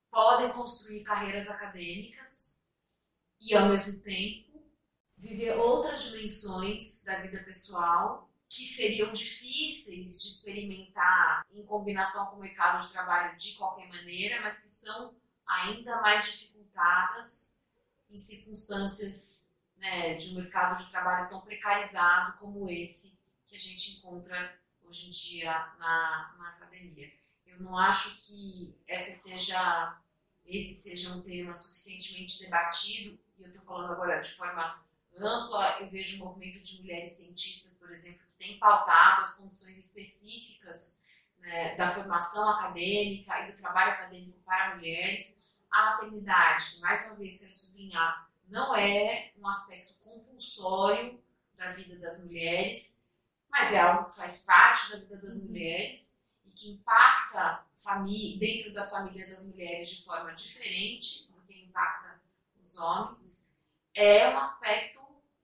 podem 0.10 0.52
construir 0.52 1.04
carreiras 1.04 1.50
acadêmicas 1.50 2.68
e, 3.40 3.56
ao 3.56 3.70
mesmo 3.70 4.02
tempo, 4.02 4.64
viver 5.18 5.58
outras 5.58 6.04
dimensões 6.04 7.04
da 7.06 7.22
vida 7.22 7.44
pessoal 7.44 8.30
que 8.54 8.68
seriam 8.68 9.12
difíceis 9.12 10.22
de 10.22 10.28
experimentar 10.28 11.44
em 11.52 11.66
combinação 11.66 12.28
com 12.28 12.36
o 12.36 12.40
mercado 12.40 12.86
de 12.86 12.94
trabalho 12.94 13.36
de 13.36 13.56
qualquer 13.56 13.88
maneira, 13.88 14.42
mas 14.42 14.62
que 14.62 14.70
são 14.70 15.16
ainda 15.44 16.00
mais 16.02 16.32
dificultadas 16.32 17.64
em 18.12 18.18
circunstâncias 18.18 19.58
né, 19.76 20.14
de 20.16 20.34
um 20.34 20.36
mercado 20.36 20.78
de 20.84 20.92
trabalho 20.92 21.28
tão 21.28 21.42
precarizado 21.42 22.38
como 22.38 22.70
esse 22.70 23.20
que 23.48 23.56
a 23.56 23.60
gente 23.60 23.98
encontra 23.98 24.56
hoje 24.84 25.08
em 25.08 25.12
dia 25.12 25.52
na, 25.80 26.36
na 26.38 26.50
academia. 26.50 27.12
Eu 27.48 27.60
não 27.60 27.76
acho 27.76 28.18
que 28.18 28.76
seja, 28.88 30.00
esse 30.46 30.76
seja 30.76 31.16
um 31.16 31.22
tema 31.22 31.56
suficientemente 31.56 32.40
debatido, 32.44 33.20
e 33.40 33.42
eu 33.42 33.48
estou 33.48 33.64
falando 33.64 33.94
agora 33.94 34.22
de 34.22 34.32
forma 34.32 34.84
ampla, 35.18 35.80
eu 35.82 35.90
vejo 35.90 36.22
um 36.22 36.28
movimento 36.28 36.62
de 36.62 36.82
mulheres 36.82 37.14
cientistas, 37.14 37.78
por 37.78 37.92
exemplo, 37.92 38.22
tem 38.44 38.60
pautado 38.60 39.22
as 39.22 39.38
condições 39.38 39.78
específicas 39.78 41.06
né, 41.40 41.76
da 41.76 41.94
formação 41.94 42.50
acadêmica 42.50 43.40
e 43.40 43.52
do 43.52 43.58
trabalho 43.58 43.94
acadêmico 43.94 44.38
para 44.44 44.76
mulheres. 44.76 45.50
A 45.72 45.92
maternidade, 45.92 46.80
mais 46.82 47.06
uma 47.06 47.16
vez 47.16 47.40
quero 47.40 47.56
sublinhar, 47.56 48.30
não 48.48 48.76
é 48.76 49.32
um 49.38 49.48
aspecto 49.48 49.94
compulsório 50.04 51.24
da 51.56 51.72
vida 51.72 51.98
das 52.00 52.26
mulheres, 52.26 53.10
mas 53.50 53.72
é 53.72 53.80
algo 53.80 54.10
que 54.10 54.16
faz 54.18 54.46
parte 54.46 54.92
da 54.92 54.98
vida 54.98 55.18
das 55.18 55.38
uhum. 55.38 55.46
mulheres 55.46 56.28
e 56.46 56.52
que 56.52 56.72
impacta 56.72 57.66
dentro 58.40 58.74
das 58.74 58.92
famílias 58.92 59.32
as 59.32 59.48
mulheres 59.48 59.90
de 59.90 60.04
forma 60.04 60.34
diferente 60.34 61.32
do 61.32 61.42
que 61.44 61.62
impacta 61.62 62.22
os 62.62 62.78
homens. 62.78 63.56
É 63.94 64.30
um 64.30 64.38
aspecto 64.38 65.03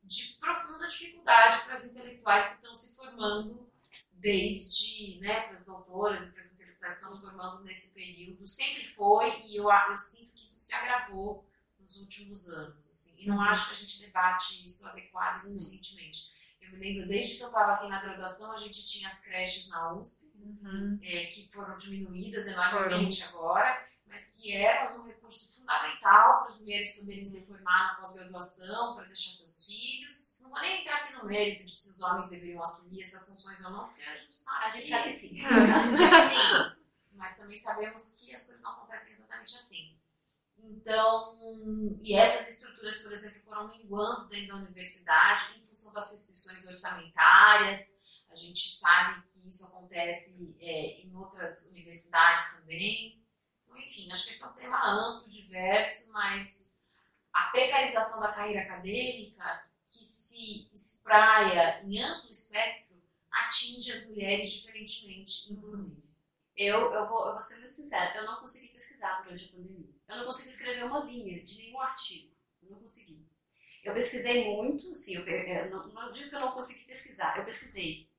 de 0.10 0.40
profunda 0.40 0.88
dificuldade 0.88 1.64
para 1.66 1.76
as 1.76 1.86
intelectuais 1.86 2.48
que 2.48 2.56
estão 2.56 2.76
se 2.76 2.98
formando 2.98 3.70
desde, 4.14 5.20
né, 5.22 5.42
para 5.42 5.54
as 5.54 5.66
doutoras 5.66 6.28
e 6.28 6.32
para 6.32 6.42
as 6.42 6.54
intelectuais 6.54 6.96
que 6.96 7.02
estão 7.02 7.16
se 7.16 7.22
formando 7.22 7.64
nesse 7.64 7.94
período, 7.94 8.48
sempre 8.48 8.88
foi 8.88 9.44
e 9.46 9.56
eu, 9.56 9.70
eu 9.70 10.00
sinto 10.00 10.34
que 10.34 10.46
isso 10.46 10.58
se 10.58 10.74
agravou 10.74 11.48
nos 11.80 11.98
últimos 11.98 12.50
anos, 12.50 12.90
assim, 12.90 13.22
e 13.22 13.28
não 13.28 13.36
uhum. 13.36 13.42
acho 13.42 13.70
que 13.70 13.76
a 13.76 13.78
gente 13.78 14.02
debate 14.02 14.68
isso 14.68 14.88
adequado 14.88 15.40
e 15.40 15.46
suficientemente. 15.46 16.34
Eu 16.60 16.72
me 16.72 16.80
lembro, 16.80 17.08
desde 17.08 17.38
que 17.38 17.44
eu 17.44 17.48
estava 17.48 17.74
aqui 17.74 17.88
na 17.88 18.02
graduação, 18.02 18.52
a 18.52 18.58
gente 18.58 18.86
tinha 18.86 19.10
as 19.10 19.24
creches 19.24 19.70
na 19.70 19.94
USP, 19.94 20.26
uhum. 20.36 21.00
é, 21.04 21.26
que 21.28 21.48
foram 21.52 21.78
diminuídas 21.78 22.48
enormemente 22.48 23.24
agora, 23.24 23.89
mas 24.10 24.36
que 24.36 24.52
eram 24.52 25.00
um 25.02 25.08
recurso 25.08 25.60
fundamental 25.60 26.40
para 26.40 26.48
as 26.48 26.60
mulheres 26.60 26.96
poderem 26.96 27.26
se 27.26 27.48
formar 27.48 27.94
na 27.94 27.96
pós-graduação, 28.02 28.96
para 28.96 29.06
deixar 29.06 29.32
seus 29.32 29.66
filhos. 29.66 30.40
Não 30.42 30.50
vou 30.50 30.60
nem 30.60 30.82
entrar 30.82 31.04
aqui 31.04 31.14
no 31.14 31.26
mérito 31.26 31.66
de 31.66 31.72
se 31.72 31.92
os 31.92 32.02
homens 32.02 32.30
deveriam 32.30 32.64
assumir 32.64 33.04
essas 33.04 33.30
funções 33.30 33.64
ou 33.64 33.72
não, 33.72 33.88
porque 33.88 34.04
a 34.04 34.18
gente 34.18 34.36
sabe. 34.36 34.66
A 34.66 34.70
gente 34.72 34.90
sabe 34.90 35.12
sim. 35.12 35.42
sim. 35.46 36.80
Mas 37.14 37.38
também 37.38 37.58
sabemos 37.58 38.20
que 38.20 38.34
as 38.34 38.46
coisas 38.46 38.64
não 38.64 38.72
acontecem 38.72 39.16
exatamente 39.16 39.56
assim. 39.56 40.00
Então, 40.58 41.38
e 42.02 42.14
essas 42.14 42.50
estruturas, 42.50 43.02
por 43.02 43.12
exemplo, 43.14 43.42
foram 43.44 43.70
minguando 43.70 44.28
dentro 44.28 44.50
da 44.50 44.56
universidade 44.56 45.44
em 45.58 45.62
função 45.62 45.94
das 45.94 46.12
restrições 46.12 46.66
orçamentárias. 46.66 48.02
A 48.30 48.36
gente 48.36 48.60
sabe 48.76 49.24
que 49.30 49.48
isso 49.48 49.68
acontece 49.68 50.56
é, 50.60 51.02
em 51.02 51.16
outras 51.16 51.72
universidades 51.72 52.58
também 52.58 53.19
enfim, 53.80 54.12
acho 54.12 54.26
que 54.26 54.34
esse 54.34 54.44
é 54.44 54.48
um 54.48 54.54
tema 54.54 54.86
amplo, 54.86 55.30
diverso, 55.30 56.12
mas 56.14 56.84
a 57.34 57.44
precarização 57.52 58.22
da 58.22 58.32
carreira 58.32 58.62
acadêmica, 58.62 59.70
que 59.86 60.06
se 60.06 60.70
espraia 60.74 61.84
em 61.84 62.02
amplo 62.02 62.32
espectro, 62.32 63.02
atinge 63.32 63.92
as 63.92 64.08
mulheres 64.08 64.52
diferentemente, 64.52 65.54
inclusive. 65.54 66.04
Eu, 66.56 66.94
eu, 66.94 67.08
vou, 67.08 67.26
eu 67.28 67.34
vou 67.34 67.42
ser 67.42 67.58
muito 67.60 67.72
sincera, 67.72 68.18
eu 68.18 68.26
não 68.26 68.40
consegui 68.40 68.74
pesquisar 68.74 69.22
durante 69.22 69.46
a 69.46 69.48
pandemia. 69.50 69.90
Eu 70.10 70.18
não 70.18 70.26
consegui 70.26 70.50
escrever 70.50 70.84
uma 70.84 71.06
linha 71.06 71.42
de 71.44 71.58
nenhum 71.58 71.80
artigo. 71.80 72.36
Eu 72.62 72.72
não 72.72 72.80
consegui. 72.80 73.26
Eu 73.84 73.94
pesquisei 73.94 74.54
muito, 74.54 74.94
sim, 74.94 75.16
eu, 75.16 75.26
eu, 75.26 75.70
não, 75.70 75.88
não 75.88 76.12
digo 76.12 76.30
que 76.30 76.36
eu 76.36 76.42
não 76.42 76.52
consegui 76.52 76.86
pesquisar, 76.86 77.38
eu 77.38 77.46
pesquisei. 77.46 78.10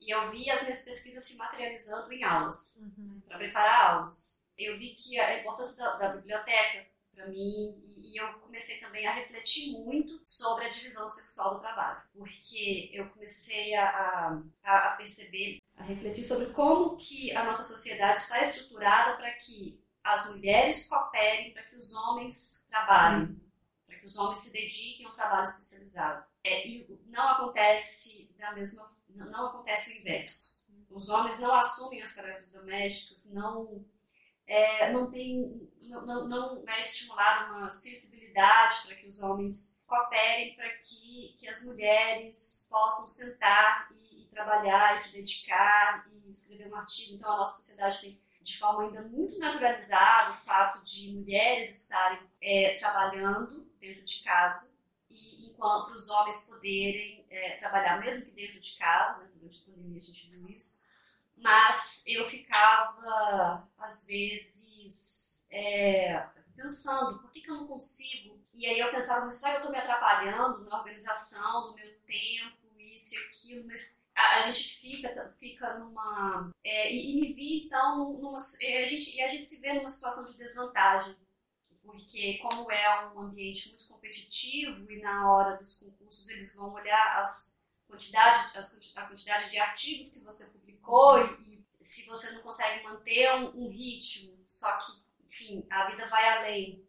E 0.00 0.10
eu 0.10 0.30
vi 0.30 0.50
as 0.50 0.62
minhas 0.62 0.84
pesquisas 0.84 1.22
se 1.22 1.36
materializando 1.36 2.12
em 2.12 2.24
aulas, 2.24 2.82
uhum. 2.96 3.20
para 3.26 3.38
preparar 3.38 3.92
aulas. 3.92 4.50
Eu 4.64 4.78
vi 4.78 4.94
que 4.94 5.18
a 5.18 5.40
importância 5.40 5.84
da, 5.84 5.96
da 5.96 6.16
biblioteca 6.16 6.86
para 7.14 7.26
mim 7.28 7.80
e, 7.84 8.12
e, 8.12 8.16
eu 8.16 8.32
comecei 8.40 8.80
também 8.80 9.06
a 9.06 9.12
refletir 9.12 9.72
muito 9.72 10.20
sobre 10.24 10.64
a 10.64 10.68
divisão 10.68 11.08
sexual 11.08 11.54
do 11.54 11.60
trabalho, 11.60 12.02
porque 12.14 12.90
eu 12.92 13.08
comecei 13.10 13.74
a, 13.74 14.42
a, 14.62 14.88
a 14.88 14.96
perceber, 14.96 15.58
a 15.76 15.84
refletir 15.84 16.24
sobre 16.24 16.46
como 16.46 16.96
que 16.96 17.34
a 17.36 17.44
nossa 17.44 17.62
sociedade 17.62 18.18
está 18.18 18.40
estruturada 18.40 19.16
para 19.16 19.32
que 19.32 19.80
as 20.02 20.34
mulheres 20.34 20.88
cooperem, 20.88 21.52
para 21.52 21.62
que 21.64 21.76
os 21.76 21.94
homens 21.94 22.66
trabalhem, 22.68 23.40
para 23.86 23.98
que 23.98 24.06
os 24.06 24.16
homens 24.16 24.40
se 24.40 24.52
dediquem 24.52 25.06
ao 25.06 25.14
trabalho 25.14 25.44
especializado. 25.44 26.24
É, 26.42 26.66
e 26.66 27.00
não 27.06 27.28
acontece 27.28 28.34
da 28.36 28.52
mesma, 28.52 28.90
não 29.14 29.46
acontece 29.46 29.96
o 29.96 30.00
inverso. 30.00 30.62
Os 30.90 31.08
homens 31.08 31.40
não 31.40 31.54
assumem 31.54 32.02
as 32.02 32.14
tarefas 32.14 32.52
domésticas, 32.52 33.32
não 33.32 33.84
é, 34.46 34.92
não 34.92 35.10
tem, 35.10 35.70
não, 35.88 36.28
não 36.28 36.64
é 36.68 36.80
estimulada 36.80 37.52
uma 37.52 37.70
sensibilidade 37.70 38.82
para 38.86 38.96
que 38.96 39.06
os 39.06 39.22
homens 39.22 39.84
cooperem 39.86 40.54
para 40.56 40.70
que, 40.70 41.36
que 41.38 41.48
as 41.48 41.64
mulheres 41.64 42.68
possam 42.70 43.06
sentar 43.06 43.88
e, 43.92 44.24
e, 44.24 44.26
trabalhar 44.28 44.96
e 44.96 44.98
se 44.98 45.16
dedicar 45.16 46.04
e 46.06 46.28
escrever 46.28 46.72
um 46.72 46.76
artigo. 46.76 47.16
Então 47.16 47.32
a 47.32 47.36
nossa 47.38 47.62
sociedade 47.62 48.00
tem 48.00 48.22
de 48.42 48.58
forma 48.58 48.84
ainda 48.84 49.02
muito 49.02 49.38
naturalizada 49.38 50.32
o 50.32 50.34
fato 50.34 50.82
de 50.84 51.12
mulheres 51.12 51.84
estarem 51.84 52.18
é, 52.40 52.76
trabalhando 52.78 53.70
dentro 53.80 54.04
de 54.04 54.22
casa 54.24 54.80
e 55.08 55.50
enquanto 55.50 55.94
os 55.94 56.10
homens 56.10 56.48
poderem 56.48 57.24
é, 57.30 57.56
trabalhar 57.56 58.00
mesmo 58.00 58.26
que 58.26 58.32
dentro 58.32 58.60
de 58.60 58.76
casa, 58.76 59.24
né, 59.24 59.30
durante 59.34 59.62
a 59.62 59.64
pandemia 59.66 59.98
a 59.98 60.02
gente 60.02 60.30
viu 60.30 60.48
isso, 60.48 60.81
mas 61.42 62.04
eu 62.06 62.28
ficava, 62.28 63.68
às 63.78 64.06
vezes, 64.06 65.48
é, 65.50 66.24
pensando, 66.54 67.18
por 67.18 67.32
que, 67.32 67.40
que 67.40 67.50
eu 67.50 67.56
não 67.56 67.66
consigo? 67.66 68.40
E 68.54 68.66
aí 68.66 68.78
eu 68.78 68.90
pensava, 68.90 69.30
será 69.30 69.52
que 69.52 69.56
eu 69.56 69.60
estou 69.60 69.72
me 69.72 69.78
atrapalhando 69.78 70.64
na 70.64 70.78
organização 70.78 71.68
do 71.68 71.74
meu 71.74 71.98
tempo, 72.02 72.78
isso 72.78 73.14
e 73.14 73.18
aquilo? 73.18 73.66
Mas 73.66 74.08
a, 74.14 74.36
a 74.36 74.42
gente 74.42 74.76
fica, 74.76 75.34
fica 75.38 75.78
numa... 75.78 76.52
É, 76.62 76.92
e, 76.92 77.16
e, 77.16 77.20
me 77.20 77.32
vi, 77.32 77.66
então, 77.66 78.12
numa... 78.18 78.36
A 78.36 78.84
gente, 78.84 79.16
e 79.16 79.22
a 79.22 79.28
gente 79.28 79.44
se 79.44 79.60
vê 79.60 79.72
numa 79.72 79.88
situação 79.88 80.24
de 80.24 80.36
desvantagem, 80.36 81.16
porque 81.82 82.38
como 82.38 82.70
é 82.70 83.06
um 83.08 83.22
ambiente 83.22 83.70
muito 83.70 83.88
competitivo 83.88 84.90
e 84.92 85.00
na 85.00 85.32
hora 85.32 85.56
dos 85.56 85.80
concursos 85.80 86.28
eles 86.28 86.54
vão 86.54 86.72
olhar 86.72 87.18
as 87.18 87.62
quantidade, 87.92 88.58
a 88.96 89.06
quantidade 89.06 89.50
de 89.50 89.58
artigos 89.58 90.12
que 90.12 90.20
você 90.20 90.50
publicou 90.82 91.18
e, 91.40 91.64
se 91.80 92.08
você 92.08 92.32
não 92.32 92.42
consegue 92.42 92.84
manter 92.84 93.32
um, 93.34 93.64
um, 93.64 93.70
ritmo, 93.70 94.44
só 94.46 94.76
que, 94.78 94.92
enfim, 95.24 95.66
a 95.70 95.90
vida 95.90 96.06
vai 96.06 96.38
além, 96.38 96.86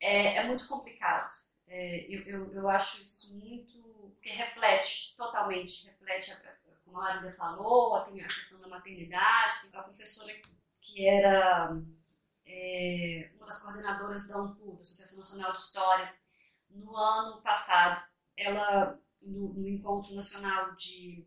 é, 0.00 0.36
é 0.36 0.46
muito 0.46 0.66
complicado. 0.66 1.32
É, 1.66 2.06
eu, 2.14 2.20
eu, 2.20 2.54
eu, 2.54 2.68
acho 2.68 3.00
isso 3.00 3.38
muito. 3.38 3.78
porque 4.14 4.30
reflete 4.30 5.16
totalmente, 5.16 5.86
reflete, 5.86 6.36
como 6.84 6.98
a 6.98 7.14
Maria 7.14 7.32
falou, 7.32 7.94
a 7.94 8.04
questão 8.04 8.60
da 8.60 8.68
maternidade, 8.68 9.68
a 9.72 9.82
professora 9.82 10.34
que 10.82 11.08
era 11.08 11.74
é, 12.44 13.30
uma 13.36 13.46
das 13.46 13.62
coordenadoras 13.62 14.28
da 14.28 14.42
UNPU, 14.42 14.76
da 14.76 14.82
Associação 14.82 15.18
Nacional 15.18 15.52
de 15.52 15.58
História, 15.58 16.14
no 16.68 16.94
ano 16.94 17.40
passado, 17.40 18.02
ela, 18.36 19.00
no, 19.22 19.54
no 19.54 19.68
encontro 19.68 20.14
nacional 20.14 20.74
de 20.74 21.26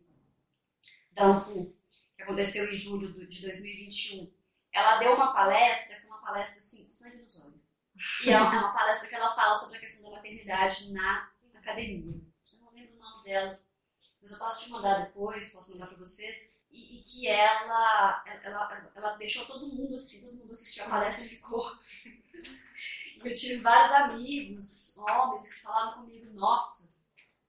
da 1.16 1.26
UNPU, 1.28 1.75
que 2.16 2.22
aconteceu 2.22 2.72
em 2.72 2.76
julho 2.76 3.28
de 3.28 3.42
2021, 3.42 4.32
ela 4.72 4.98
deu 4.98 5.14
uma 5.14 5.32
palestra, 5.32 5.96
é 5.96 6.06
uma 6.06 6.18
palestra 6.18 6.58
assim, 6.58 6.88
sangue 6.88 7.22
nos 7.22 7.44
olhos. 7.44 7.60
E 8.24 8.30
é 8.30 8.40
uma 8.40 8.72
palestra 8.72 9.08
que 9.08 9.14
ela 9.14 9.34
fala 9.34 9.54
sobre 9.54 9.76
a 9.76 9.80
questão 9.80 10.02
da 10.02 10.16
maternidade 10.16 10.92
na 10.92 11.30
academia. 11.54 12.12
Eu 12.12 12.60
não 12.64 12.72
lembro 12.72 12.96
o 12.96 12.98
nome 12.98 13.24
dela, 13.24 13.60
mas 14.20 14.32
eu 14.32 14.38
posso 14.38 14.64
te 14.64 14.70
mandar 14.70 15.04
depois, 15.04 15.52
posso 15.52 15.72
mandar 15.72 15.88
para 15.88 15.96
vocês. 15.96 16.56
E, 16.70 16.98
e, 16.98 17.02
que 17.04 17.28
ela, 17.28 18.22
ela, 18.42 18.92
ela 18.94 19.16
deixou 19.16 19.46
todo 19.46 19.72
mundo 19.72 19.94
assim, 19.94 20.26
todo 20.26 20.40
mundo 20.40 20.52
assistiu 20.52 20.84
a 20.84 20.90
palestra 20.90 21.24
e 21.24 21.28
ficou. 21.28 21.72
eu 23.24 23.34
tive 23.34 23.62
vários 23.62 23.92
amigos, 23.92 24.98
homens, 24.98 25.54
que 25.54 25.60
falaram 25.60 26.02
comigo: 26.02 26.32
nossa, 26.34 26.96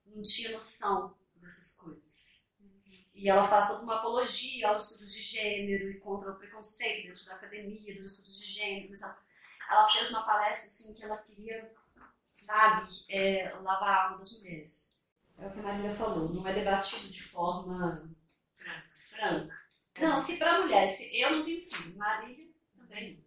não 0.06 0.22
tinha 0.22 0.52
noção 0.52 1.14
dessas 1.42 1.78
coisas 1.78 2.47
e 3.18 3.28
ela 3.28 3.48
faz 3.48 3.68
toda 3.68 3.82
uma 3.82 3.96
apologia 3.96 4.70
aos 4.70 4.92
estudos 4.92 5.12
de 5.12 5.22
gênero 5.22 5.90
e 5.90 6.00
contra 6.00 6.32
o 6.32 6.36
preconceito 6.36 7.08
dentro 7.08 7.26
da 7.26 7.34
academia, 7.34 8.00
dos 8.00 8.12
estudos 8.12 8.40
de 8.40 8.46
gênero. 8.46 8.92
Mas 8.92 9.02
ela, 9.02 9.18
ela 9.72 9.88
fez 9.88 10.12
uma 10.12 10.24
palestra 10.24 10.68
assim 10.68 10.94
que 10.94 11.04
ela 11.04 11.18
queria, 11.18 11.74
sabe, 12.36 12.88
é, 13.10 13.52
lavar 13.64 13.90
a 13.90 14.04
alma 14.04 14.18
das 14.20 14.38
mulheres. 14.38 15.04
É 15.40 15.48
o 15.48 15.52
que 15.52 15.60
a 15.60 15.64
Marília 15.64 15.92
falou, 15.92 16.32
não 16.32 16.48
é 16.48 16.54
debatido 16.54 17.10
de 17.10 17.24
forma 17.24 18.08
franca. 18.54 18.88
franca. 19.02 19.56
Não, 20.00 20.16
se 20.16 20.38
para 20.38 20.62
mulheres, 20.62 20.92
se 20.92 21.20
eu 21.20 21.38
não 21.38 21.44
tenho 21.44 21.64
filho, 21.64 21.98
Marília 21.98 22.48
também 22.78 23.16
não. 23.16 23.27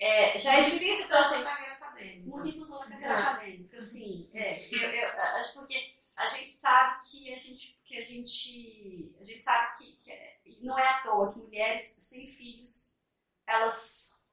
É, 0.00 0.38
já 0.38 0.58
é 0.58 0.62
difícil. 0.62 1.06
Só 1.06 1.18
a 1.18 1.42
carreira 1.42 1.74
acadêmica. 1.74 2.30
Muito 2.30 2.48
em 2.48 2.58
função 2.58 2.78
da 2.80 2.86
carreira 2.86 3.18
acadêmica, 3.18 3.78
assim. 3.78 4.30
É, 4.32 4.74
eu, 4.74 4.90
eu, 4.90 5.08
acho 5.08 5.54
porque 5.54 5.94
a 6.16 6.26
gente 6.26 6.52
sabe 6.52 7.08
que 7.08 7.34
a 7.34 7.38
gente, 7.38 7.80
que 7.84 7.98
a 7.98 8.04
gente, 8.04 9.14
a 9.20 9.24
gente 9.24 9.42
sabe 9.42 9.78
que, 9.78 9.96
que 9.96 10.64
não 10.64 10.78
é 10.78 10.86
à 10.86 11.02
toa 11.02 11.32
que 11.32 11.40
mulheres 11.40 11.80
sem 11.82 12.26
filhos 12.28 13.02
elas 13.46 14.28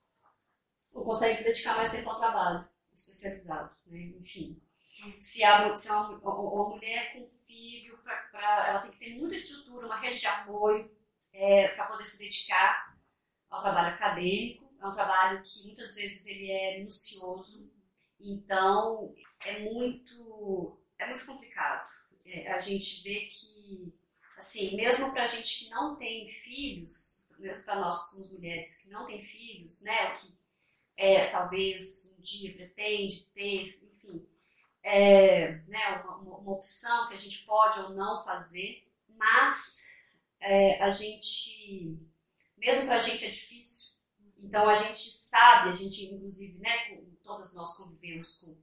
não 0.94 1.04
conseguem 1.04 1.38
se 1.38 1.46
dedicar 1.46 1.76
mais 1.76 1.92
tempo 1.92 2.10
ao 2.10 2.20
trabalho 2.20 2.68
especializado, 2.94 3.76
né? 3.86 4.00
enfim. 4.20 4.62
Se, 5.20 5.44
a, 5.44 5.76
se 5.76 5.92
uma, 5.92 6.10
uma 6.10 6.70
mulher 6.70 7.14
com 7.14 7.28
filho, 7.46 7.98
pra, 8.00 8.16
pra, 8.32 8.68
ela 8.70 8.80
tem 8.80 8.92
que 8.92 9.00
ter 9.00 9.16
muita 9.18 9.36
estrutura, 9.36 9.86
uma 9.86 10.00
rede 10.00 10.20
de 10.20 10.28
apoio 10.28 10.90
é, 11.32 11.70
para 11.70 11.86
poder 11.86 12.06
se 12.06 12.20
dedicar 12.20 12.98
ao 13.50 13.62
trabalho 13.62 13.94
acadêmico. 13.94 14.65
É 14.86 14.88
um 14.88 14.94
trabalho 14.94 15.42
que 15.42 15.66
muitas 15.66 15.96
vezes 15.96 16.28
ele 16.28 16.52
é 16.52 16.78
minucioso, 16.78 17.74
então 18.20 19.16
é 19.44 19.60
muito 19.60 20.80
é 21.00 21.08
muito 21.10 21.26
complicado. 21.26 21.90
É, 22.24 22.52
a 22.52 22.60
gente 22.60 23.02
vê 23.02 23.22
que, 23.26 23.92
assim, 24.38 24.76
mesmo 24.76 25.12
para 25.12 25.24
a 25.24 25.28
gente 25.28 25.66
que 25.66 25.72
não 25.72 25.96
tem 25.96 26.30
filhos, 26.30 27.28
mesmo 27.40 27.66
para 27.66 27.80
nós 27.80 28.00
que 28.04 28.10
somos 28.10 28.32
mulheres 28.32 28.84
que 28.84 28.92
não 28.92 29.08
têm 29.08 29.22
filhos, 29.24 29.82
né, 29.82 30.12
que 30.18 30.38
é, 30.96 31.32
talvez 31.32 32.18
um 32.20 32.22
dia 32.22 32.54
pretende 32.54 33.26
ter, 33.34 33.64
enfim, 33.64 34.26
é, 34.84 35.52
né, 35.68 36.04
uma, 36.04 36.38
uma, 36.38 36.52
opção 36.54 37.10
que 37.10 37.16
a 37.16 37.20
gente 37.20 37.44
pode 37.44 37.80
ou 37.80 37.90
não 37.90 38.24
fazer, 38.24 38.88
mas 39.10 39.96
é, 40.40 40.80
a 40.82 40.92
gente, 40.92 42.00
mesmo 42.56 42.86
para 42.86 42.98
a 42.98 43.00
gente 43.00 43.26
é 43.26 43.30
difícil, 43.30 43.95
então 44.46 44.70
a 44.70 44.76
gente 44.76 45.10
sabe, 45.12 45.70
a 45.70 45.74
gente 45.74 46.06
inclusive, 46.06 46.60
né, 46.60 47.02
todas 47.24 47.56
nós 47.56 47.76
convivemos 47.76 48.40
com 48.40 48.56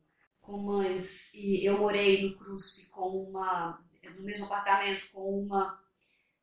com 0.42 0.58
mães 0.58 1.32
e 1.34 1.64
eu 1.64 1.78
morei 1.78 2.28
no 2.28 2.36
CRUSP 2.36 2.90
com 2.90 3.28
uma 3.28 3.80
no 4.16 4.22
mesmo 4.22 4.46
apartamento 4.46 5.08
com 5.12 5.40
uma 5.40 5.80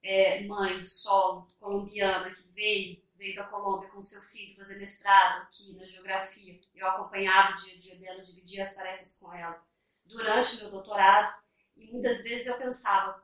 é, 0.02 0.45
mãe 0.45 0.84
solo 0.86 1.47
colombiana 1.60 2.32
que 2.32 2.41
veio 2.54 3.02
veio 3.15 3.36
da 3.36 3.43
Colômbia 3.43 3.89
com 3.89 4.02
seu 4.02 4.21
filho 4.21 4.56
fazer 4.56 4.80
mestrado 4.80 5.41
aqui 5.41 5.75
na 5.75 5.86
geografia. 5.86 6.58
Eu 6.73 6.88
acompanhava 6.88 7.52
o 7.52 7.56
dia 7.56 7.75
a 7.75 7.78
dia 7.78 7.95
dela 7.97 8.21
dividia 8.21 8.63
as 8.63 8.73
tarefas 8.73 9.19
com 9.19 9.34
ela 9.34 9.62
durante 10.06 10.56
o 10.56 10.60
meu 10.62 10.71
doutorado 10.71 11.38
e 11.75 11.91
muitas 11.91 12.23
vezes 12.23 12.47
eu 12.47 12.58
pensava 12.58 13.21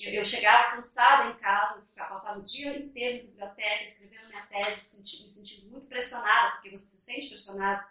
eu, 0.00 0.12
eu 0.12 0.24
chegava 0.24 0.74
cansada 0.74 1.30
em 1.30 1.36
casa 1.36 1.86
passava 1.94 2.40
o 2.40 2.44
dia 2.44 2.78
inteiro 2.78 3.24
na 3.24 3.30
biblioteca 3.30 3.82
escrevendo 3.82 4.28
minha 4.28 4.46
tese 4.46 4.80
senti, 4.80 5.22
me 5.22 5.28
sentindo 5.28 5.70
muito 5.70 5.88
pressionada 5.88 6.52
porque 6.52 6.70
você 6.70 6.84
se 6.84 7.04
sente 7.04 7.28
pressionada 7.28 7.86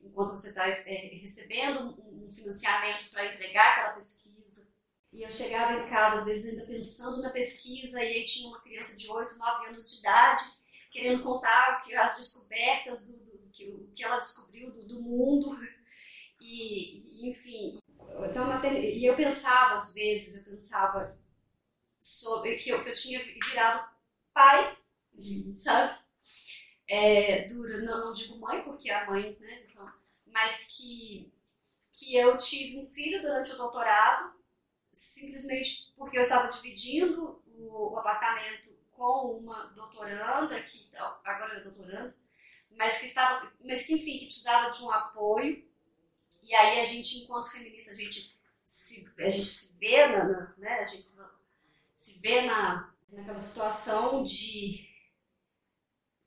enquanto 0.00 0.32
você 0.32 0.48
está 0.48 0.68
é, 0.68 0.70
recebendo 1.20 1.80
um, 1.98 2.26
um 2.26 2.32
financiamento 2.32 3.10
para 3.10 3.34
entregar 3.34 3.72
aquela 3.72 3.94
pesquisa. 3.94 4.74
E 5.12 5.22
eu 5.22 5.30
chegava 5.30 5.72
em 5.74 5.88
casa, 5.88 6.18
às 6.18 6.24
vezes, 6.24 6.50
ainda 6.50 6.66
pensando 6.66 7.22
na 7.22 7.30
pesquisa, 7.30 8.02
e 8.02 8.08
aí 8.08 8.24
tinha 8.24 8.48
uma 8.48 8.60
criança 8.60 8.96
de 8.96 9.08
8, 9.08 9.38
9 9.38 9.66
anos 9.68 9.92
de 9.92 10.00
idade, 10.00 10.44
querendo 10.90 11.22
contar 11.22 11.80
que, 11.82 11.94
as 11.94 12.16
descobertas, 12.16 13.12
do, 13.12 13.18
do 13.18 13.50
que, 13.50 13.70
o 13.70 13.92
que 13.94 14.04
ela 14.04 14.18
descobriu 14.18 14.72
do, 14.72 14.86
do 14.86 15.02
mundo. 15.02 15.56
E, 16.40 16.98
e, 16.98 17.30
enfim, 17.30 17.78
então, 18.28 18.48
e 18.74 19.04
eu 19.04 19.14
pensava, 19.14 19.74
às 19.74 19.94
vezes, 19.94 20.46
eu 20.46 20.52
pensava 20.52 21.16
sobre 22.04 22.56
que 22.56 22.68
eu, 22.68 22.84
que 22.84 22.90
eu 22.90 22.94
tinha 22.94 23.18
virado 23.24 23.88
pai, 24.34 24.76
sabe? 25.54 25.98
É, 26.86 27.48
dura, 27.48 27.80
não, 27.80 28.06
não 28.06 28.12
digo 28.12 28.38
mãe, 28.38 28.62
porque 28.62 28.90
a 28.90 29.10
mãe, 29.10 29.34
né, 29.40 29.64
então, 29.64 29.90
mas 30.26 30.76
que 30.76 31.32
que 31.90 32.16
eu 32.16 32.36
tive 32.36 32.80
um 32.80 32.84
filho 32.84 33.22
durante 33.22 33.52
o 33.52 33.56
doutorado, 33.56 34.34
simplesmente 34.92 35.94
porque 35.96 36.18
eu 36.18 36.22
estava 36.22 36.48
dividindo 36.48 37.40
o, 37.46 37.92
o 37.92 37.98
apartamento 37.98 38.68
com 38.90 39.38
uma 39.38 39.66
doutoranda, 39.68 40.60
que 40.64 40.90
agora 41.24 41.58
é 41.58 41.60
doutoranda, 41.60 42.14
mas 42.70 42.98
que 42.98 43.06
estava, 43.06 43.50
mas 43.64 43.86
que 43.86 43.94
enfim, 43.94 44.18
que 44.18 44.26
precisava 44.26 44.72
de 44.72 44.82
um 44.82 44.90
apoio. 44.90 45.64
E 46.42 46.54
aí 46.54 46.80
a 46.80 46.84
gente, 46.84 47.22
enquanto 47.22 47.50
feminista, 47.50 47.92
a 47.92 47.94
gente 47.94 48.36
se, 48.64 49.14
a 49.16 49.28
gente 49.30 49.48
se 49.48 49.78
vê 49.78 50.08
na, 50.08 50.24
na 50.24 50.54
né, 50.58 50.80
a 50.80 50.84
gente 50.84 51.02
se, 51.02 51.22
se 51.94 52.20
vê 52.20 52.42
na, 52.42 52.92
naquela 53.08 53.38
situação 53.38 54.24
de 54.24 54.88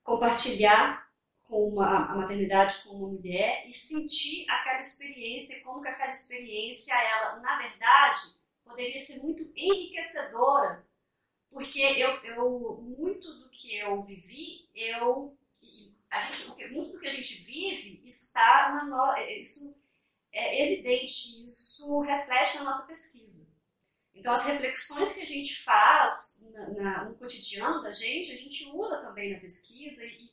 compartilhar 0.04 1.08
com 1.44 1.70
uma, 1.70 2.12
a 2.12 2.16
maternidade 2.16 2.84
com 2.84 2.96
uma 2.96 3.10
mulher 3.10 3.64
e 3.66 3.72
sentir 3.72 4.50
aquela 4.50 4.80
experiência, 4.80 5.64
como 5.64 5.82
que 5.82 5.88
aquela 5.88 6.12
experiência, 6.12 6.94
ela, 6.94 7.40
na 7.40 7.58
verdade, 7.58 8.22
poderia 8.64 9.00
ser 9.00 9.22
muito 9.24 9.44
enriquecedora, 9.56 10.86
porque 11.50 11.80
eu, 11.80 12.22
eu 12.24 12.82
muito 12.98 13.34
do 13.40 13.50
que 13.50 13.78
eu 13.78 14.02
vivi, 14.02 14.70
eu 14.76 15.38
a 16.10 16.20
gente, 16.22 16.68
muito 16.70 16.92
do 16.92 17.00
que 17.00 17.08
a 17.08 17.12
gente 17.12 17.44
vive 17.44 18.02
está 18.06 18.72
na 18.74 18.86
no, 18.86 19.18
isso 19.40 19.78
é 20.32 20.66
evidente, 20.66 21.44
isso 21.44 22.00
reflete 22.02 22.58
na 22.58 22.66
nossa 22.66 22.88
pesquisa. 22.88 23.57
Então, 24.18 24.34
as 24.34 24.48
reflexões 24.48 25.16
que 25.16 25.22
a 25.22 25.26
gente 25.26 25.64
faz 25.64 26.48
na, 26.52 26.70
na, 26.70 27.06
no 27.06 27.16
cotidiano 27.16 27.82
da 27.82 27.94
gente, 27.94 28.32
a 28.32 28.38
gente 28.38 28.70
usa 28.74 29.02
também 29.02 29.32
na 29.32 29.40
pesquisa 29.40 30.04
e, 30.06 30.32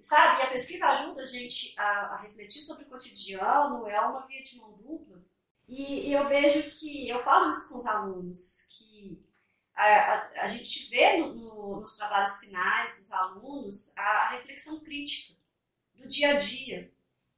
sabe, 0.00 0.42
a 0.42 0.50
pesquisa 0.50 0.88
ajuda 0.88 1.22
a 1.22 1.26
gente 1.26 1.78
a, 1.78 2.14
a, 2.14 2.22
refletir 2.22 2.62
sobre 2.62 2.84
o 2.84 2.88
cotidiano, 2.88 3.86
é 3.86 4.00
uma 4.00 4.26
via 4.26 4.42
de 4.42 4.56
mão 4.56 4.72
dupla. 4.78 5.22
E, 5.68 6.08
e 6.08 6.12
eu 6.12 6.26
vejo 6.26 6.70
que, 6.70 7.06
eu 7.08 7.18
falo 7.18 7.50
isso 7.50 7.70
com 7.70 7.78
os 7.78 7.86
alunos, 7.86 8.78
que 8.78 9.22
a, 9.74 9.84
a, 9.84 10.44
a 10.44 10.46
gente 10.48 10.88
vê 10.88 11.18
no, 11.18 11.34
no, 11.34 11.80
nos 11.82 11.96
trabalhos 11.96 12.40
finais 12.40 12.98
dos 12.98 13.12
alunos 13.12 13.96
a, 13.98 14.30
reflexão 14.30 14.80
crítica 14.80 15.38
do 15.94 16.08
dia 16.08 16.30
a 16.30 16.38
dia. 16.38 16.90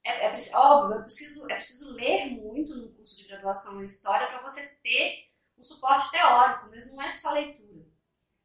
É, 0.03 0.27
é, 0.27 0.55
óbvio, 0.55 0.99
é 0.99 1.01
preciso, 1.01 1.51
é 1.51 1.55
preciso 1.55 1.93
ler 1.93 2.31
muito 2.31 2.73
no 2.75 2.89
curso 2.93 3.17
de 3.17 3.27
graduação 3.27 3.81
em 3.81 3.85
História 3.85 4.27
para 4.27 4.41
você 4.41 4.75
ter 4.81 5.30
um 5.61 5.63
suporte 5.63 6.09
teórico, 6.09 6.69
mas 6.71 6.91
não 6.91 7.03
é 7.03 7.11
só 7.11 7.33
leitura. 7.33 7.85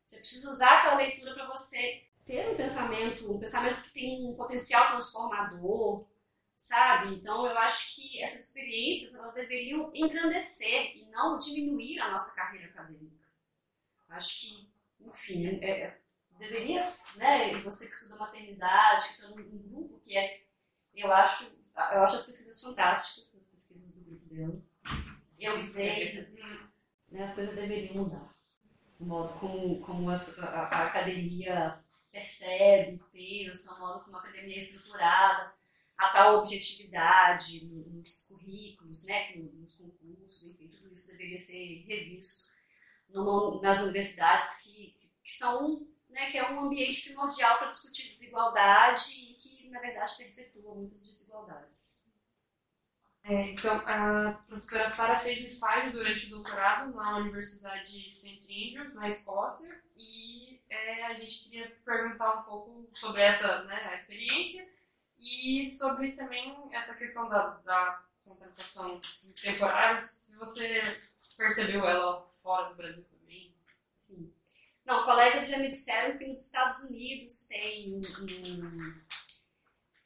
Você 0.05 0.19
precisa 0.19 0.51
usar 0.51 0.79
aquela 0.79 0.97
leitura 0.97 1.35
para 1.35 1.49
você 1.49 2.05
ter 2.27 2.47
um 2.51 2.57
pensamento, 2.57 3.33
um 3.33 3.39
pensamento 3.39 3.83
que 3.83 3.93
tem 3.93 4.29
um 4.29 4.35
potencial 4.35 4.91
transformador, 4.91 6.07
sabe? 6.55 7.15
Então 7.15 7.47
eu 7.47 7.57
acho 7.59 7.97
que 7.97 8.23
essas 8.23 8.49
experiências 8.49 9.15
elas 9.15 9.35
deveriam 9.35 9.91
engrandecer 9.95 10.95
e 10.95 11.07
não 11.11 11.39
diminuir 11.39 11.99
a 12.01 12.11
nossa 12.13 12.37
carreira 12.37 12.67
acadêmica. 12.67 13.27
Acho 14.11 14.41
que, 14.41 14.71
enfim, 15.01 15.59
é, 15.63 15.71
é, 15.71 16.01
deveria, 16.39 16.79
né? 17.17 17.63
Você 17.63 17.87
que 17.87 17.95
estuda 17.95 18.17
maternidade, 18.17 19.07
que 19.07 19.13
está 19.15 19.29
num, 19.29 19.37
grupo 19.37 19.99
que 20.01 20.17
é, 20.17 20.45
eu 20.95 21.11
acho, 21.13 21.45
eu 21.45 22.03
acho 22.03 22.17
as 22.17 22.27
pesquisas 22.27 22.61
fantásticas, 22.61 23.35
as 23.35 23.51
pesquisas 23.51 23.95
do 23.95 24.05
grupo 24.05 24.27
dela. 24.27 24.63
Eu 25.39 25.61
sei 25.63 26.29
né, 27.17 27.25
as 27.25 27.35
coisas 27.35 27.55
deveriam 27.55 28.05
mudar. 28.05 28.35
O 29.01 29.05
modo 29.05 29.33
como, 29.39 29.81
como 29.81 30.11
a, 30.11 30.15
a, 30.15 30.61
a 30.61 30.87
academia 30.87 31.83
percebe, 32.13 33.03
pensa, 33.13 33.75
o 33.75 33.81
modo 33.81 34.05
como 34.05 34.17
a 34.17 34.21
academia 34.21 34.57
é 34.57 34.59
estruturada, 34.59 35.55
a 35.97 36.09
tal 36.11 36.39
objetividade 36.41 37.65
nos 37.65 38.29
currículos, 38.29 39.07
né, 39.07 39.35
nos 39.37 39.77
concursos, 39.77 40.51
enfim, 40.51 40.69
tudo 40.69 40.93
isso 40.93 41.13
deveria 41.13 41.39
ser 41.39 41.85
revisto 41.87 42.53
numa, 43.09 43.61
nas 43.63 43.81
universidades 43.81 44.61
que, 44.63 44.95
que 45.25 45.33
são, 45.33 45.87
né, 46.11 46.31
que 46.31 46.39
é 46.39 46.51
um 46.51 46.61
ambiente 46.61 47.03
primordial 47.09 47.59
para 47.59 47.69
discutir 47.69 48.09
desigualdade 48.09 49.21
e 49.21 49.35
que, 49.35 49.71
na 49.71 49.81
verdade, 49.81 50.17
perpetua 50.19 50.75
muitas 50.75 51.07
desigualdades. 51.07 52.06
É, 53.29 53.51
então, 53.51 53.83
a 53.85 54.41
professora 54.47 54.89
Sara 54.89 55.17
fez 55.17 55.43
um 55.43 55.47
estágio 55.47 55.91
durante 55.91 56.27
o 56.27 56.31
doutorado 56.31 56.95
na 56.95 57.19
Universidade 57.19 57.91
de 57.91 58.15
St. 58.15 58.41
Andrews, 58.45 58.95
na 58.95 59.09
Escócia, 59.09 59.83
e 59.97 60.61
é, 60.71 61.07
a 61.07 61.15
gente 61.15 61.41
queria 61.41 61.77
perguntar 61.85 62.41
um 62.41 62.43
pouco 62.45 62.89
sobre 62.93 63.23
essa 63.23 63.65
né, 63.65 63.97
experiência 63.97 64.69
e 65.19 65.67
sobre 65.67 66.13
também 66.13 66.57
essa 66.71 66.95
questão 66.95 67.29
da, 67.29 67.49
da 67.65 68.05
contratação 68.25 69.01
temporária, 69.43 69.99
se 69.99 70.37
você 70.37 71.01
percebeu 71.37 71.85
ela 71.85 72.29
fora 72.29 72.69
do 72.69 72.77
Brasil 72.77 73.05
também. 73.11 73.53
Sim. 73.97 74.33
Não, 74.85 75.05
colegas 75.05 75.49
já 75.49 75.59
me 75.59 75.69
disseram 75.69 76.17
que 76.17 76.27
nos 76.27 76.47
Estados 76.47 76.85
Unidos 76.85 77.49
tem 77.49 77.93
um 77.93 78.01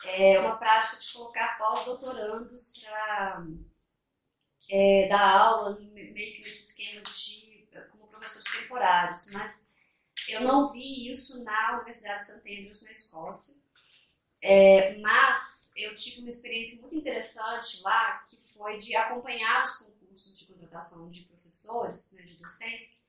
é 0.05 0.41
uma 0.41 0.57
prática 0.57 0.99
de 0.99 1.13
colocar 1.13 1.59
pós-doutorandos 1.59 2.75
para 2.79 3.47
é, 4.71 5.07
dar 5.09 5.39
aula 5.39 5.79
meio 5.79 6.15
que 6.15 6.39
nesse 6.39 6.81
esquema 6.81 7.03
de 7.03 7.69
como 7.91 8.07
professores 8.09 8.63
temporários, 8.63 9.31
mas 9.33 9.75
eu 10.29 10.43
não 10.43 10.71
vi 10.73 11.11
isso 11.11 11.43
na 11.45 11.77
Universidade 11.77 12.19
de 12.19 12.25
St. 12.27 12.39
Andrews, 12.39 12.83
na 12.83 12.91
Escócia. 12.91 13.63
É, 14.43 14.97
mas 14.99 15.75
eu 15.77 15.95
tive 15.95 16.21
uma 16.21 16.31
experiência 16.31 16.81
muito 16.81 16.97
interessante 16.97 17.83
lá, 17.83 18.19
que 18.21 18.37
foi 18.37 18.79
de 18.79 18.97
acompanhar 18.97 19.63
os 19.63 19.77
concursos 19.77 20.39
de 20.39 20.47
contratação 20.47 21.11
de 21.11 21.25
professores, 21.25 22.13
né, 22.13 22.23
de 22.23 22.37
docentes, 22.37 23.05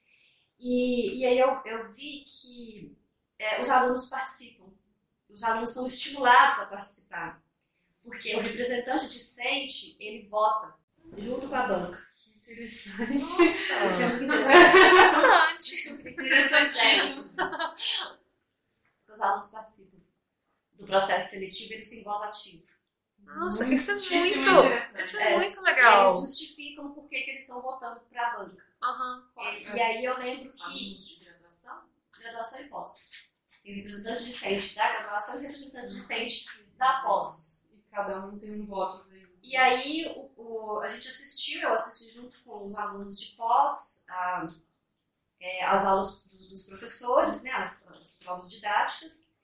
e, 0.59 1.19
e 1.19 1.25
aí 1.25 1.39
eu, 1.39 1.61
eu 1.65 1.91
vi 1.91 2.23
que 2.25 2.95
é, 3.39 3.61
os 3.61 3.69
alunos 3.69 4.09
participam 4.09 4.71
os 5.33 5.43
alunos 5.43 5.71
são 5.71 5.87
estimulados 5.87 6.59
a 6.59 6.65
participar, 6.67 7.41
porque 8.03 8.35
o 8.35 8.41
representante 8.41 9.09
discente, 9.09 9.95
ele 9.99 10.23
vota 10.23 10.75
junto 11.17 11.47
com 11.47 11.55
a 11.55 11.67
banca. 11.67 12.11
Interessante. 12.47 13.13
Nossa. 13.13 13.59
Isso 13.89 14.01
é 14.01 14.07
muito 14.07 14.27
interessante. 14.27 14.91
Bastante. 14.95 16.09
Interessantíssimo. 16.09 17.23
Os 19.07 19.21
alunos 19.21 19.51
participam 19.51 20.01
do 20.73 20.85
processo 20.85 21.29
seletivo, 21.31 21.73
eles 21.73 21.89
têm 21.89 22.03
voz 22.03 22.21
ativa. 22.23 22.71
Nossa, 23.19 23.71
isso 23.71 23.91
é 23.91 23.95
muito, 23.95 24.99
isso 24.99 25.17
é, 25.19 25.33
é 25.33 25.37
muito 25.37 25.61
legal. 25.61 26.09
Eles 26.09 26.21
justificam 26.21 26.91
por 26.91 27.07
que, 27.07 27.15
eles 27.15 27.43
estão 27.43 27.61
votando 27.61 28.01
para 28.09 28.27
a 28.27 28.39
banca. 28.39 28.65
Uhum. 28.83 29.23
E, 29.37 29.63
e, 29.63 29.81
aí 29.81 30.03
eu 30.03 30.17
lembro 30.17 30.49
que. 30.49 30.61
Alunos 30.63 31.07
de 31.07 31.25
graduação? 31.25 31.83
Graduação 32.19 32.61
e 32.61 32.69
pós 32.69 33.30
e 33.63 33.73
representante 33.73 34.25
discente 34.25 34.75
da 34.75 34.91
graduação 34.91 35.39
e 35.39 35.41
representante 35.41 35.93
discente 35.93 36.45
da 36.77 37.01
pós. 37.01 37.69
E 37.73 37.81
cada 37.91 38.25
um 38.25 38.37
tem 38.37 38.59
um 38.59 38.65
voto. 38.65 39.05
E 39.43 39.55
aí 39.57 40.13
o, 40.15 40.31
o, 40.37 40.79
a 40.81 40.87
gente 40.87 41.07
assistiu, 41.07 41.61
eu 41.61 41.73
assisti 41.73 42.13
junto 42.15 42.41
com 42.43 42.67
os 42.67 42.75
alunos 42.75 43.19
de 43.19 43.35
pós 43.35 44.05
a, 44.09 44.47
é, 45.39 45.65
as 45.65 45.85
aulas 45.85 46.27
dos 46.49 46.67
professores, 46.67 47.43
né, 47.43 47.51
as, 47.51 47.91
as 47.91 48.19
provas 48.19 48.49
didáticas. 48.51 49.39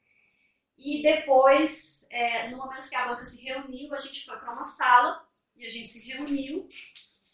E 0.77 1.01
depois, 1.01 2.08
é, 2.12 2.49
no 2.49 2.58
momento 2.58 2.88
que 2.88 2.95
a 2.95 3.08
banca 3.08 3.25
se 3.25 3.45
reuniu, 3.45 3.93
a 3.93 3.99
gente 3.99 4.23
foi 4.25 4.38
para 4.38 4.53
uma 4.53 4.63
sala 4.63 5.27
e 5.56 5.65
a 5.65 5.69
gente 5.69 5.89
se 5.89 6.12
reuniu 6.12 6.67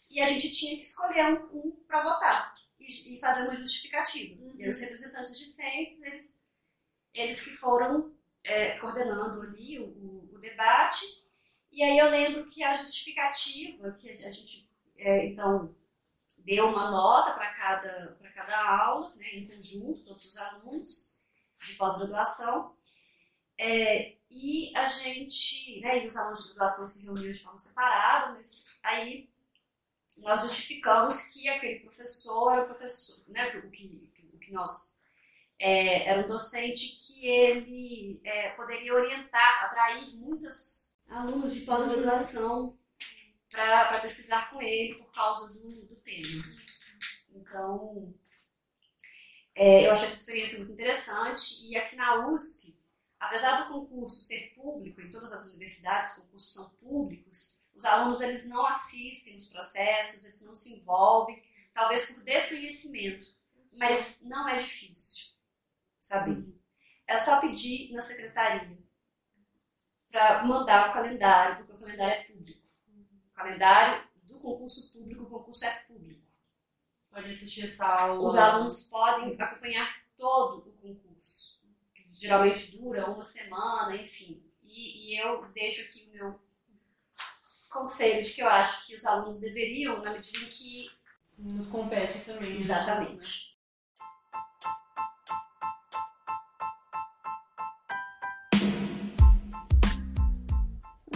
e 0.08 0.20
a 0.20 0.26
gente 0.26 0.50
tinha 0.50 0.76
que 0.76 0.86
escolher 0.86 1.26
um, 1.26 1.58
um 1.58 1.70
para 1.86 2.02
votar 2.02 2.54
e, 2.80 2.86
e, 2.86 3.20
fazer 3.20 3.48
uma 3.48 3.56
justificativa. 3.56 4.40
Uhum. 4.40 4.54
E 4.56 4.70
os 4.70 4.80
representantes 4.80 5.38
discentes, 5.38 6.02
eles 6.04 6.43
eles 7.14 7.44
que 7.44 7.50
foram 7.50 8.12
é, 8.42 8.78
coordenando 8.78 9.40
ali 9.40 9.78
o, 9.78 9.86
o, 9.86 10.34
o, 10.34 10.38
debate. 10.38 11.06
E 11.70 11.82
aí 11.82 11.98
eu 11.98 12.10
lembro 12.10 12.44
que 12.44 12.62
a 12.62 12.74
justificativa, 12.74 13.92
que 13.92 14.10
a 14.10 14.16
gente, 14.16 14.68
é, 14.96 15.26
então, 15.26 15.74
deu 16.44 16.68
uma 16.68 16.90
nota 16.90 17.32
para 17.32 17.52
cada, 17.54 18.18
cada 18.34 18.84
aula, 18.84 19.14
né, 19.14 19.28
em 19.34 19.46
conjunto, 19.46 20.04
todos 20.04 20.26
os 20.26 20.36
alunos 20.36 21.24
de 21.58 21.74
pós-graduação, 21.74 22.76
é, 23.56 24.16
e 24.30 24.76
a 24.76 24.86
gente, 24.88 25.80
né, 25.80 26.04
e 26.04 26.08
os 26.08 26.16
alunos 26.16 26.48
de 26.48 26.54
graduação 26.54 26.88
se 26.88 27.04
reuniram 27.04 27.32
de 27.32 27.38
forma 27.38 27.58
separada, 27.58 28.34
mas 28.34 28.78
aí 28.82 29.30
nós 30.18 30.42
justificamos 30.42 31.28
que 31.28 31.48
aquele 31.48 31.80
professor 31.80 32.58
o 32.58 32.66
professor, 32.66 33.24
né, 33.28 33.56
o 33.56 33.70
que, 33.70 34.12
o 34.32 34.38
que 34.38 34.52
nós 34.52 35.03
é, 35.58 36.08
era 36.08 36.24
um 36.24 36.28
docente 36.28 36.96
que 36.96 37.26
ele 37.26 38.20
é, 38.24 38.50
poderia 38.50 38.94
orientar, 38.94 39.64
atrair 39.64 40.16
muitos 40.16 40.96
alunos 41.08 41.54
de 41.54 41.60
pós-graduação 41.60 42.76
para 43.50 44.00
pesquisar 44.00 44.50
com 44.50 44.60
ele 44.60 44.94
por 44.94 45.12
causa 45.12 45.58
do, 45.58 45.68
do 45.68 45.96
tema. 45.96 46.44
Então, 47.34 48.14
é, 49.54 49.86
eu 49.86 49.92
achei 49.92 50.06
essa 50.06 50.16
experiência 50.16 50.58
muito 50.58 50.72
interessante. 50.72 51.66
E 51.66 51.76
aqui 51.76 51.94
na 51.94 52.28
USP, 52.28 52.76
apesar 53.20 53.62
do 53.62 53.72
concurso 53.72 54.24
ser 54.24 54.54
público, 54.54 55.00
em 55.00 55.10
todas 55.10 55.32
as 55.32 55.46
universidades 55.50 56.10
os 56.10 56.16
concursos 56.16 56.54
são 56.54 56.70
públicos, 56.76 57.64
os 57.76 57.84
os 57.84 57.84
alunos 57.84 58.22
eles 58.22 58.48
não 58.48 58.66
assistem 58.66 59.36
os 59.36 59.48
processos, 59.48 60.24
eles 60.24 60.42
não 60.42 60.54
se 60.54 60.76
envolvem, 60.76 61.42
talvez 61.74 62.12
por 62.12 62.24
desconhecimento, 62.24 63.26
mas 63.78 64.24
não 64.26 64.48
é 64.48 64.62
difícil 64.62 65.33
saber. 66.04 66.44
É 67.06 67.16
só 67.16 67.40
pedir 67.40 67.92
na 67.92 68.02
secretaria 68.02 68.78
para 70.10 70.44
mandar 70.44 70.90
o 70.90 70.92
calendário, 70.92 71.58
porque 71.58 71.72
o 71.72 71.78
calendário 71.78 72.14
é 72.14 72.24
público. 72.24 72.60
O 73.30 73.34
calendário 73.34 74.08
do 74.22 74.40
concurso 74.40 74.98
público, 74.98 75.24
o 75.24 75.30
concurso 75.30 75.64
é 75.64 75.70
público. 75.86 76.22
Pode 77.10 77.30
assistir 77.30 77.66
essa 77.66 77.86
aula. 77.86 78.26
Os 78.26 78.36
alunos 78.36 78.88
podem 78.90 79.40
acompanhar 79.40 80.04
todo 80.16 80.68
o 80.68 80.72
concurso, 80.72 81.62
que 81.94 82.04
geralmente 82.14 82.76
dura 82.76 83.10
uma 83.10 83.24
semana, 83.24 83.96
enfim. 83.96 84.42
E, 84.62 85.14
e 85.14 85.20
eu 85.20 85.40
deixo 85.52 85.82
aqui 85.82 86.08
o 86.08 86.12
meu 86.12 86.40
conselho 87.70 88.24
de 88.24 88.34
que 88.34 88.42
eu 88.42 88.48
acho 88.48 88.86
que 88.86 88.96
os 88.96 89.04
alunos 89.04 89.40
deveriam, 89.40 90.00
na 90.02 90.12
medida 90.12 90.38
em 90.38 90.48
que. 90.48 90.90
Nos 91.36 91.66
compete 91.68 92.24
também. 92.24 92.54
né? 92.54 93.53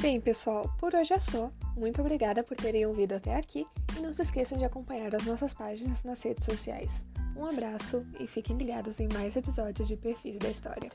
Bem, 0.01 0.21
pessoal, 0.21 0.71
por 0.79 0.95
hoje 0.95 1.13
é 1.13 1.19
só. 1.19 1.51
Muito 1.77 2.01
obrigada 2.01 2.45
por 2.45 2.57
terem 2.57 2.87
ouvido 2.87 3.15
até 3.15 3.35
aqui 3.35 3.67
e 3.97 4.01
não 4.01 4.15
se 4.15 4.23
esqueçam 4.23 4.57
de 4.57 4.65
acompanhar 4.65 5.13
as 5.13 5.25
nossas 5.25 5.53
páginas 5.53 6.05
nas 6.05 6.23
redes 6.23 6.45
sociais. 6.45 7.05
Um 7.37 7.45
abraço 7.45 8.07
e 8.21 8.27
fiquem 8.29 8.57
ligados 8.57 9.01
em 9.01 9.09
mais 9.13 9.35
episódios 9.35 9.89
de 9.89 9.97
Perfis 9.97 10.39
da 10.39 10.51
História. 10.51 10.91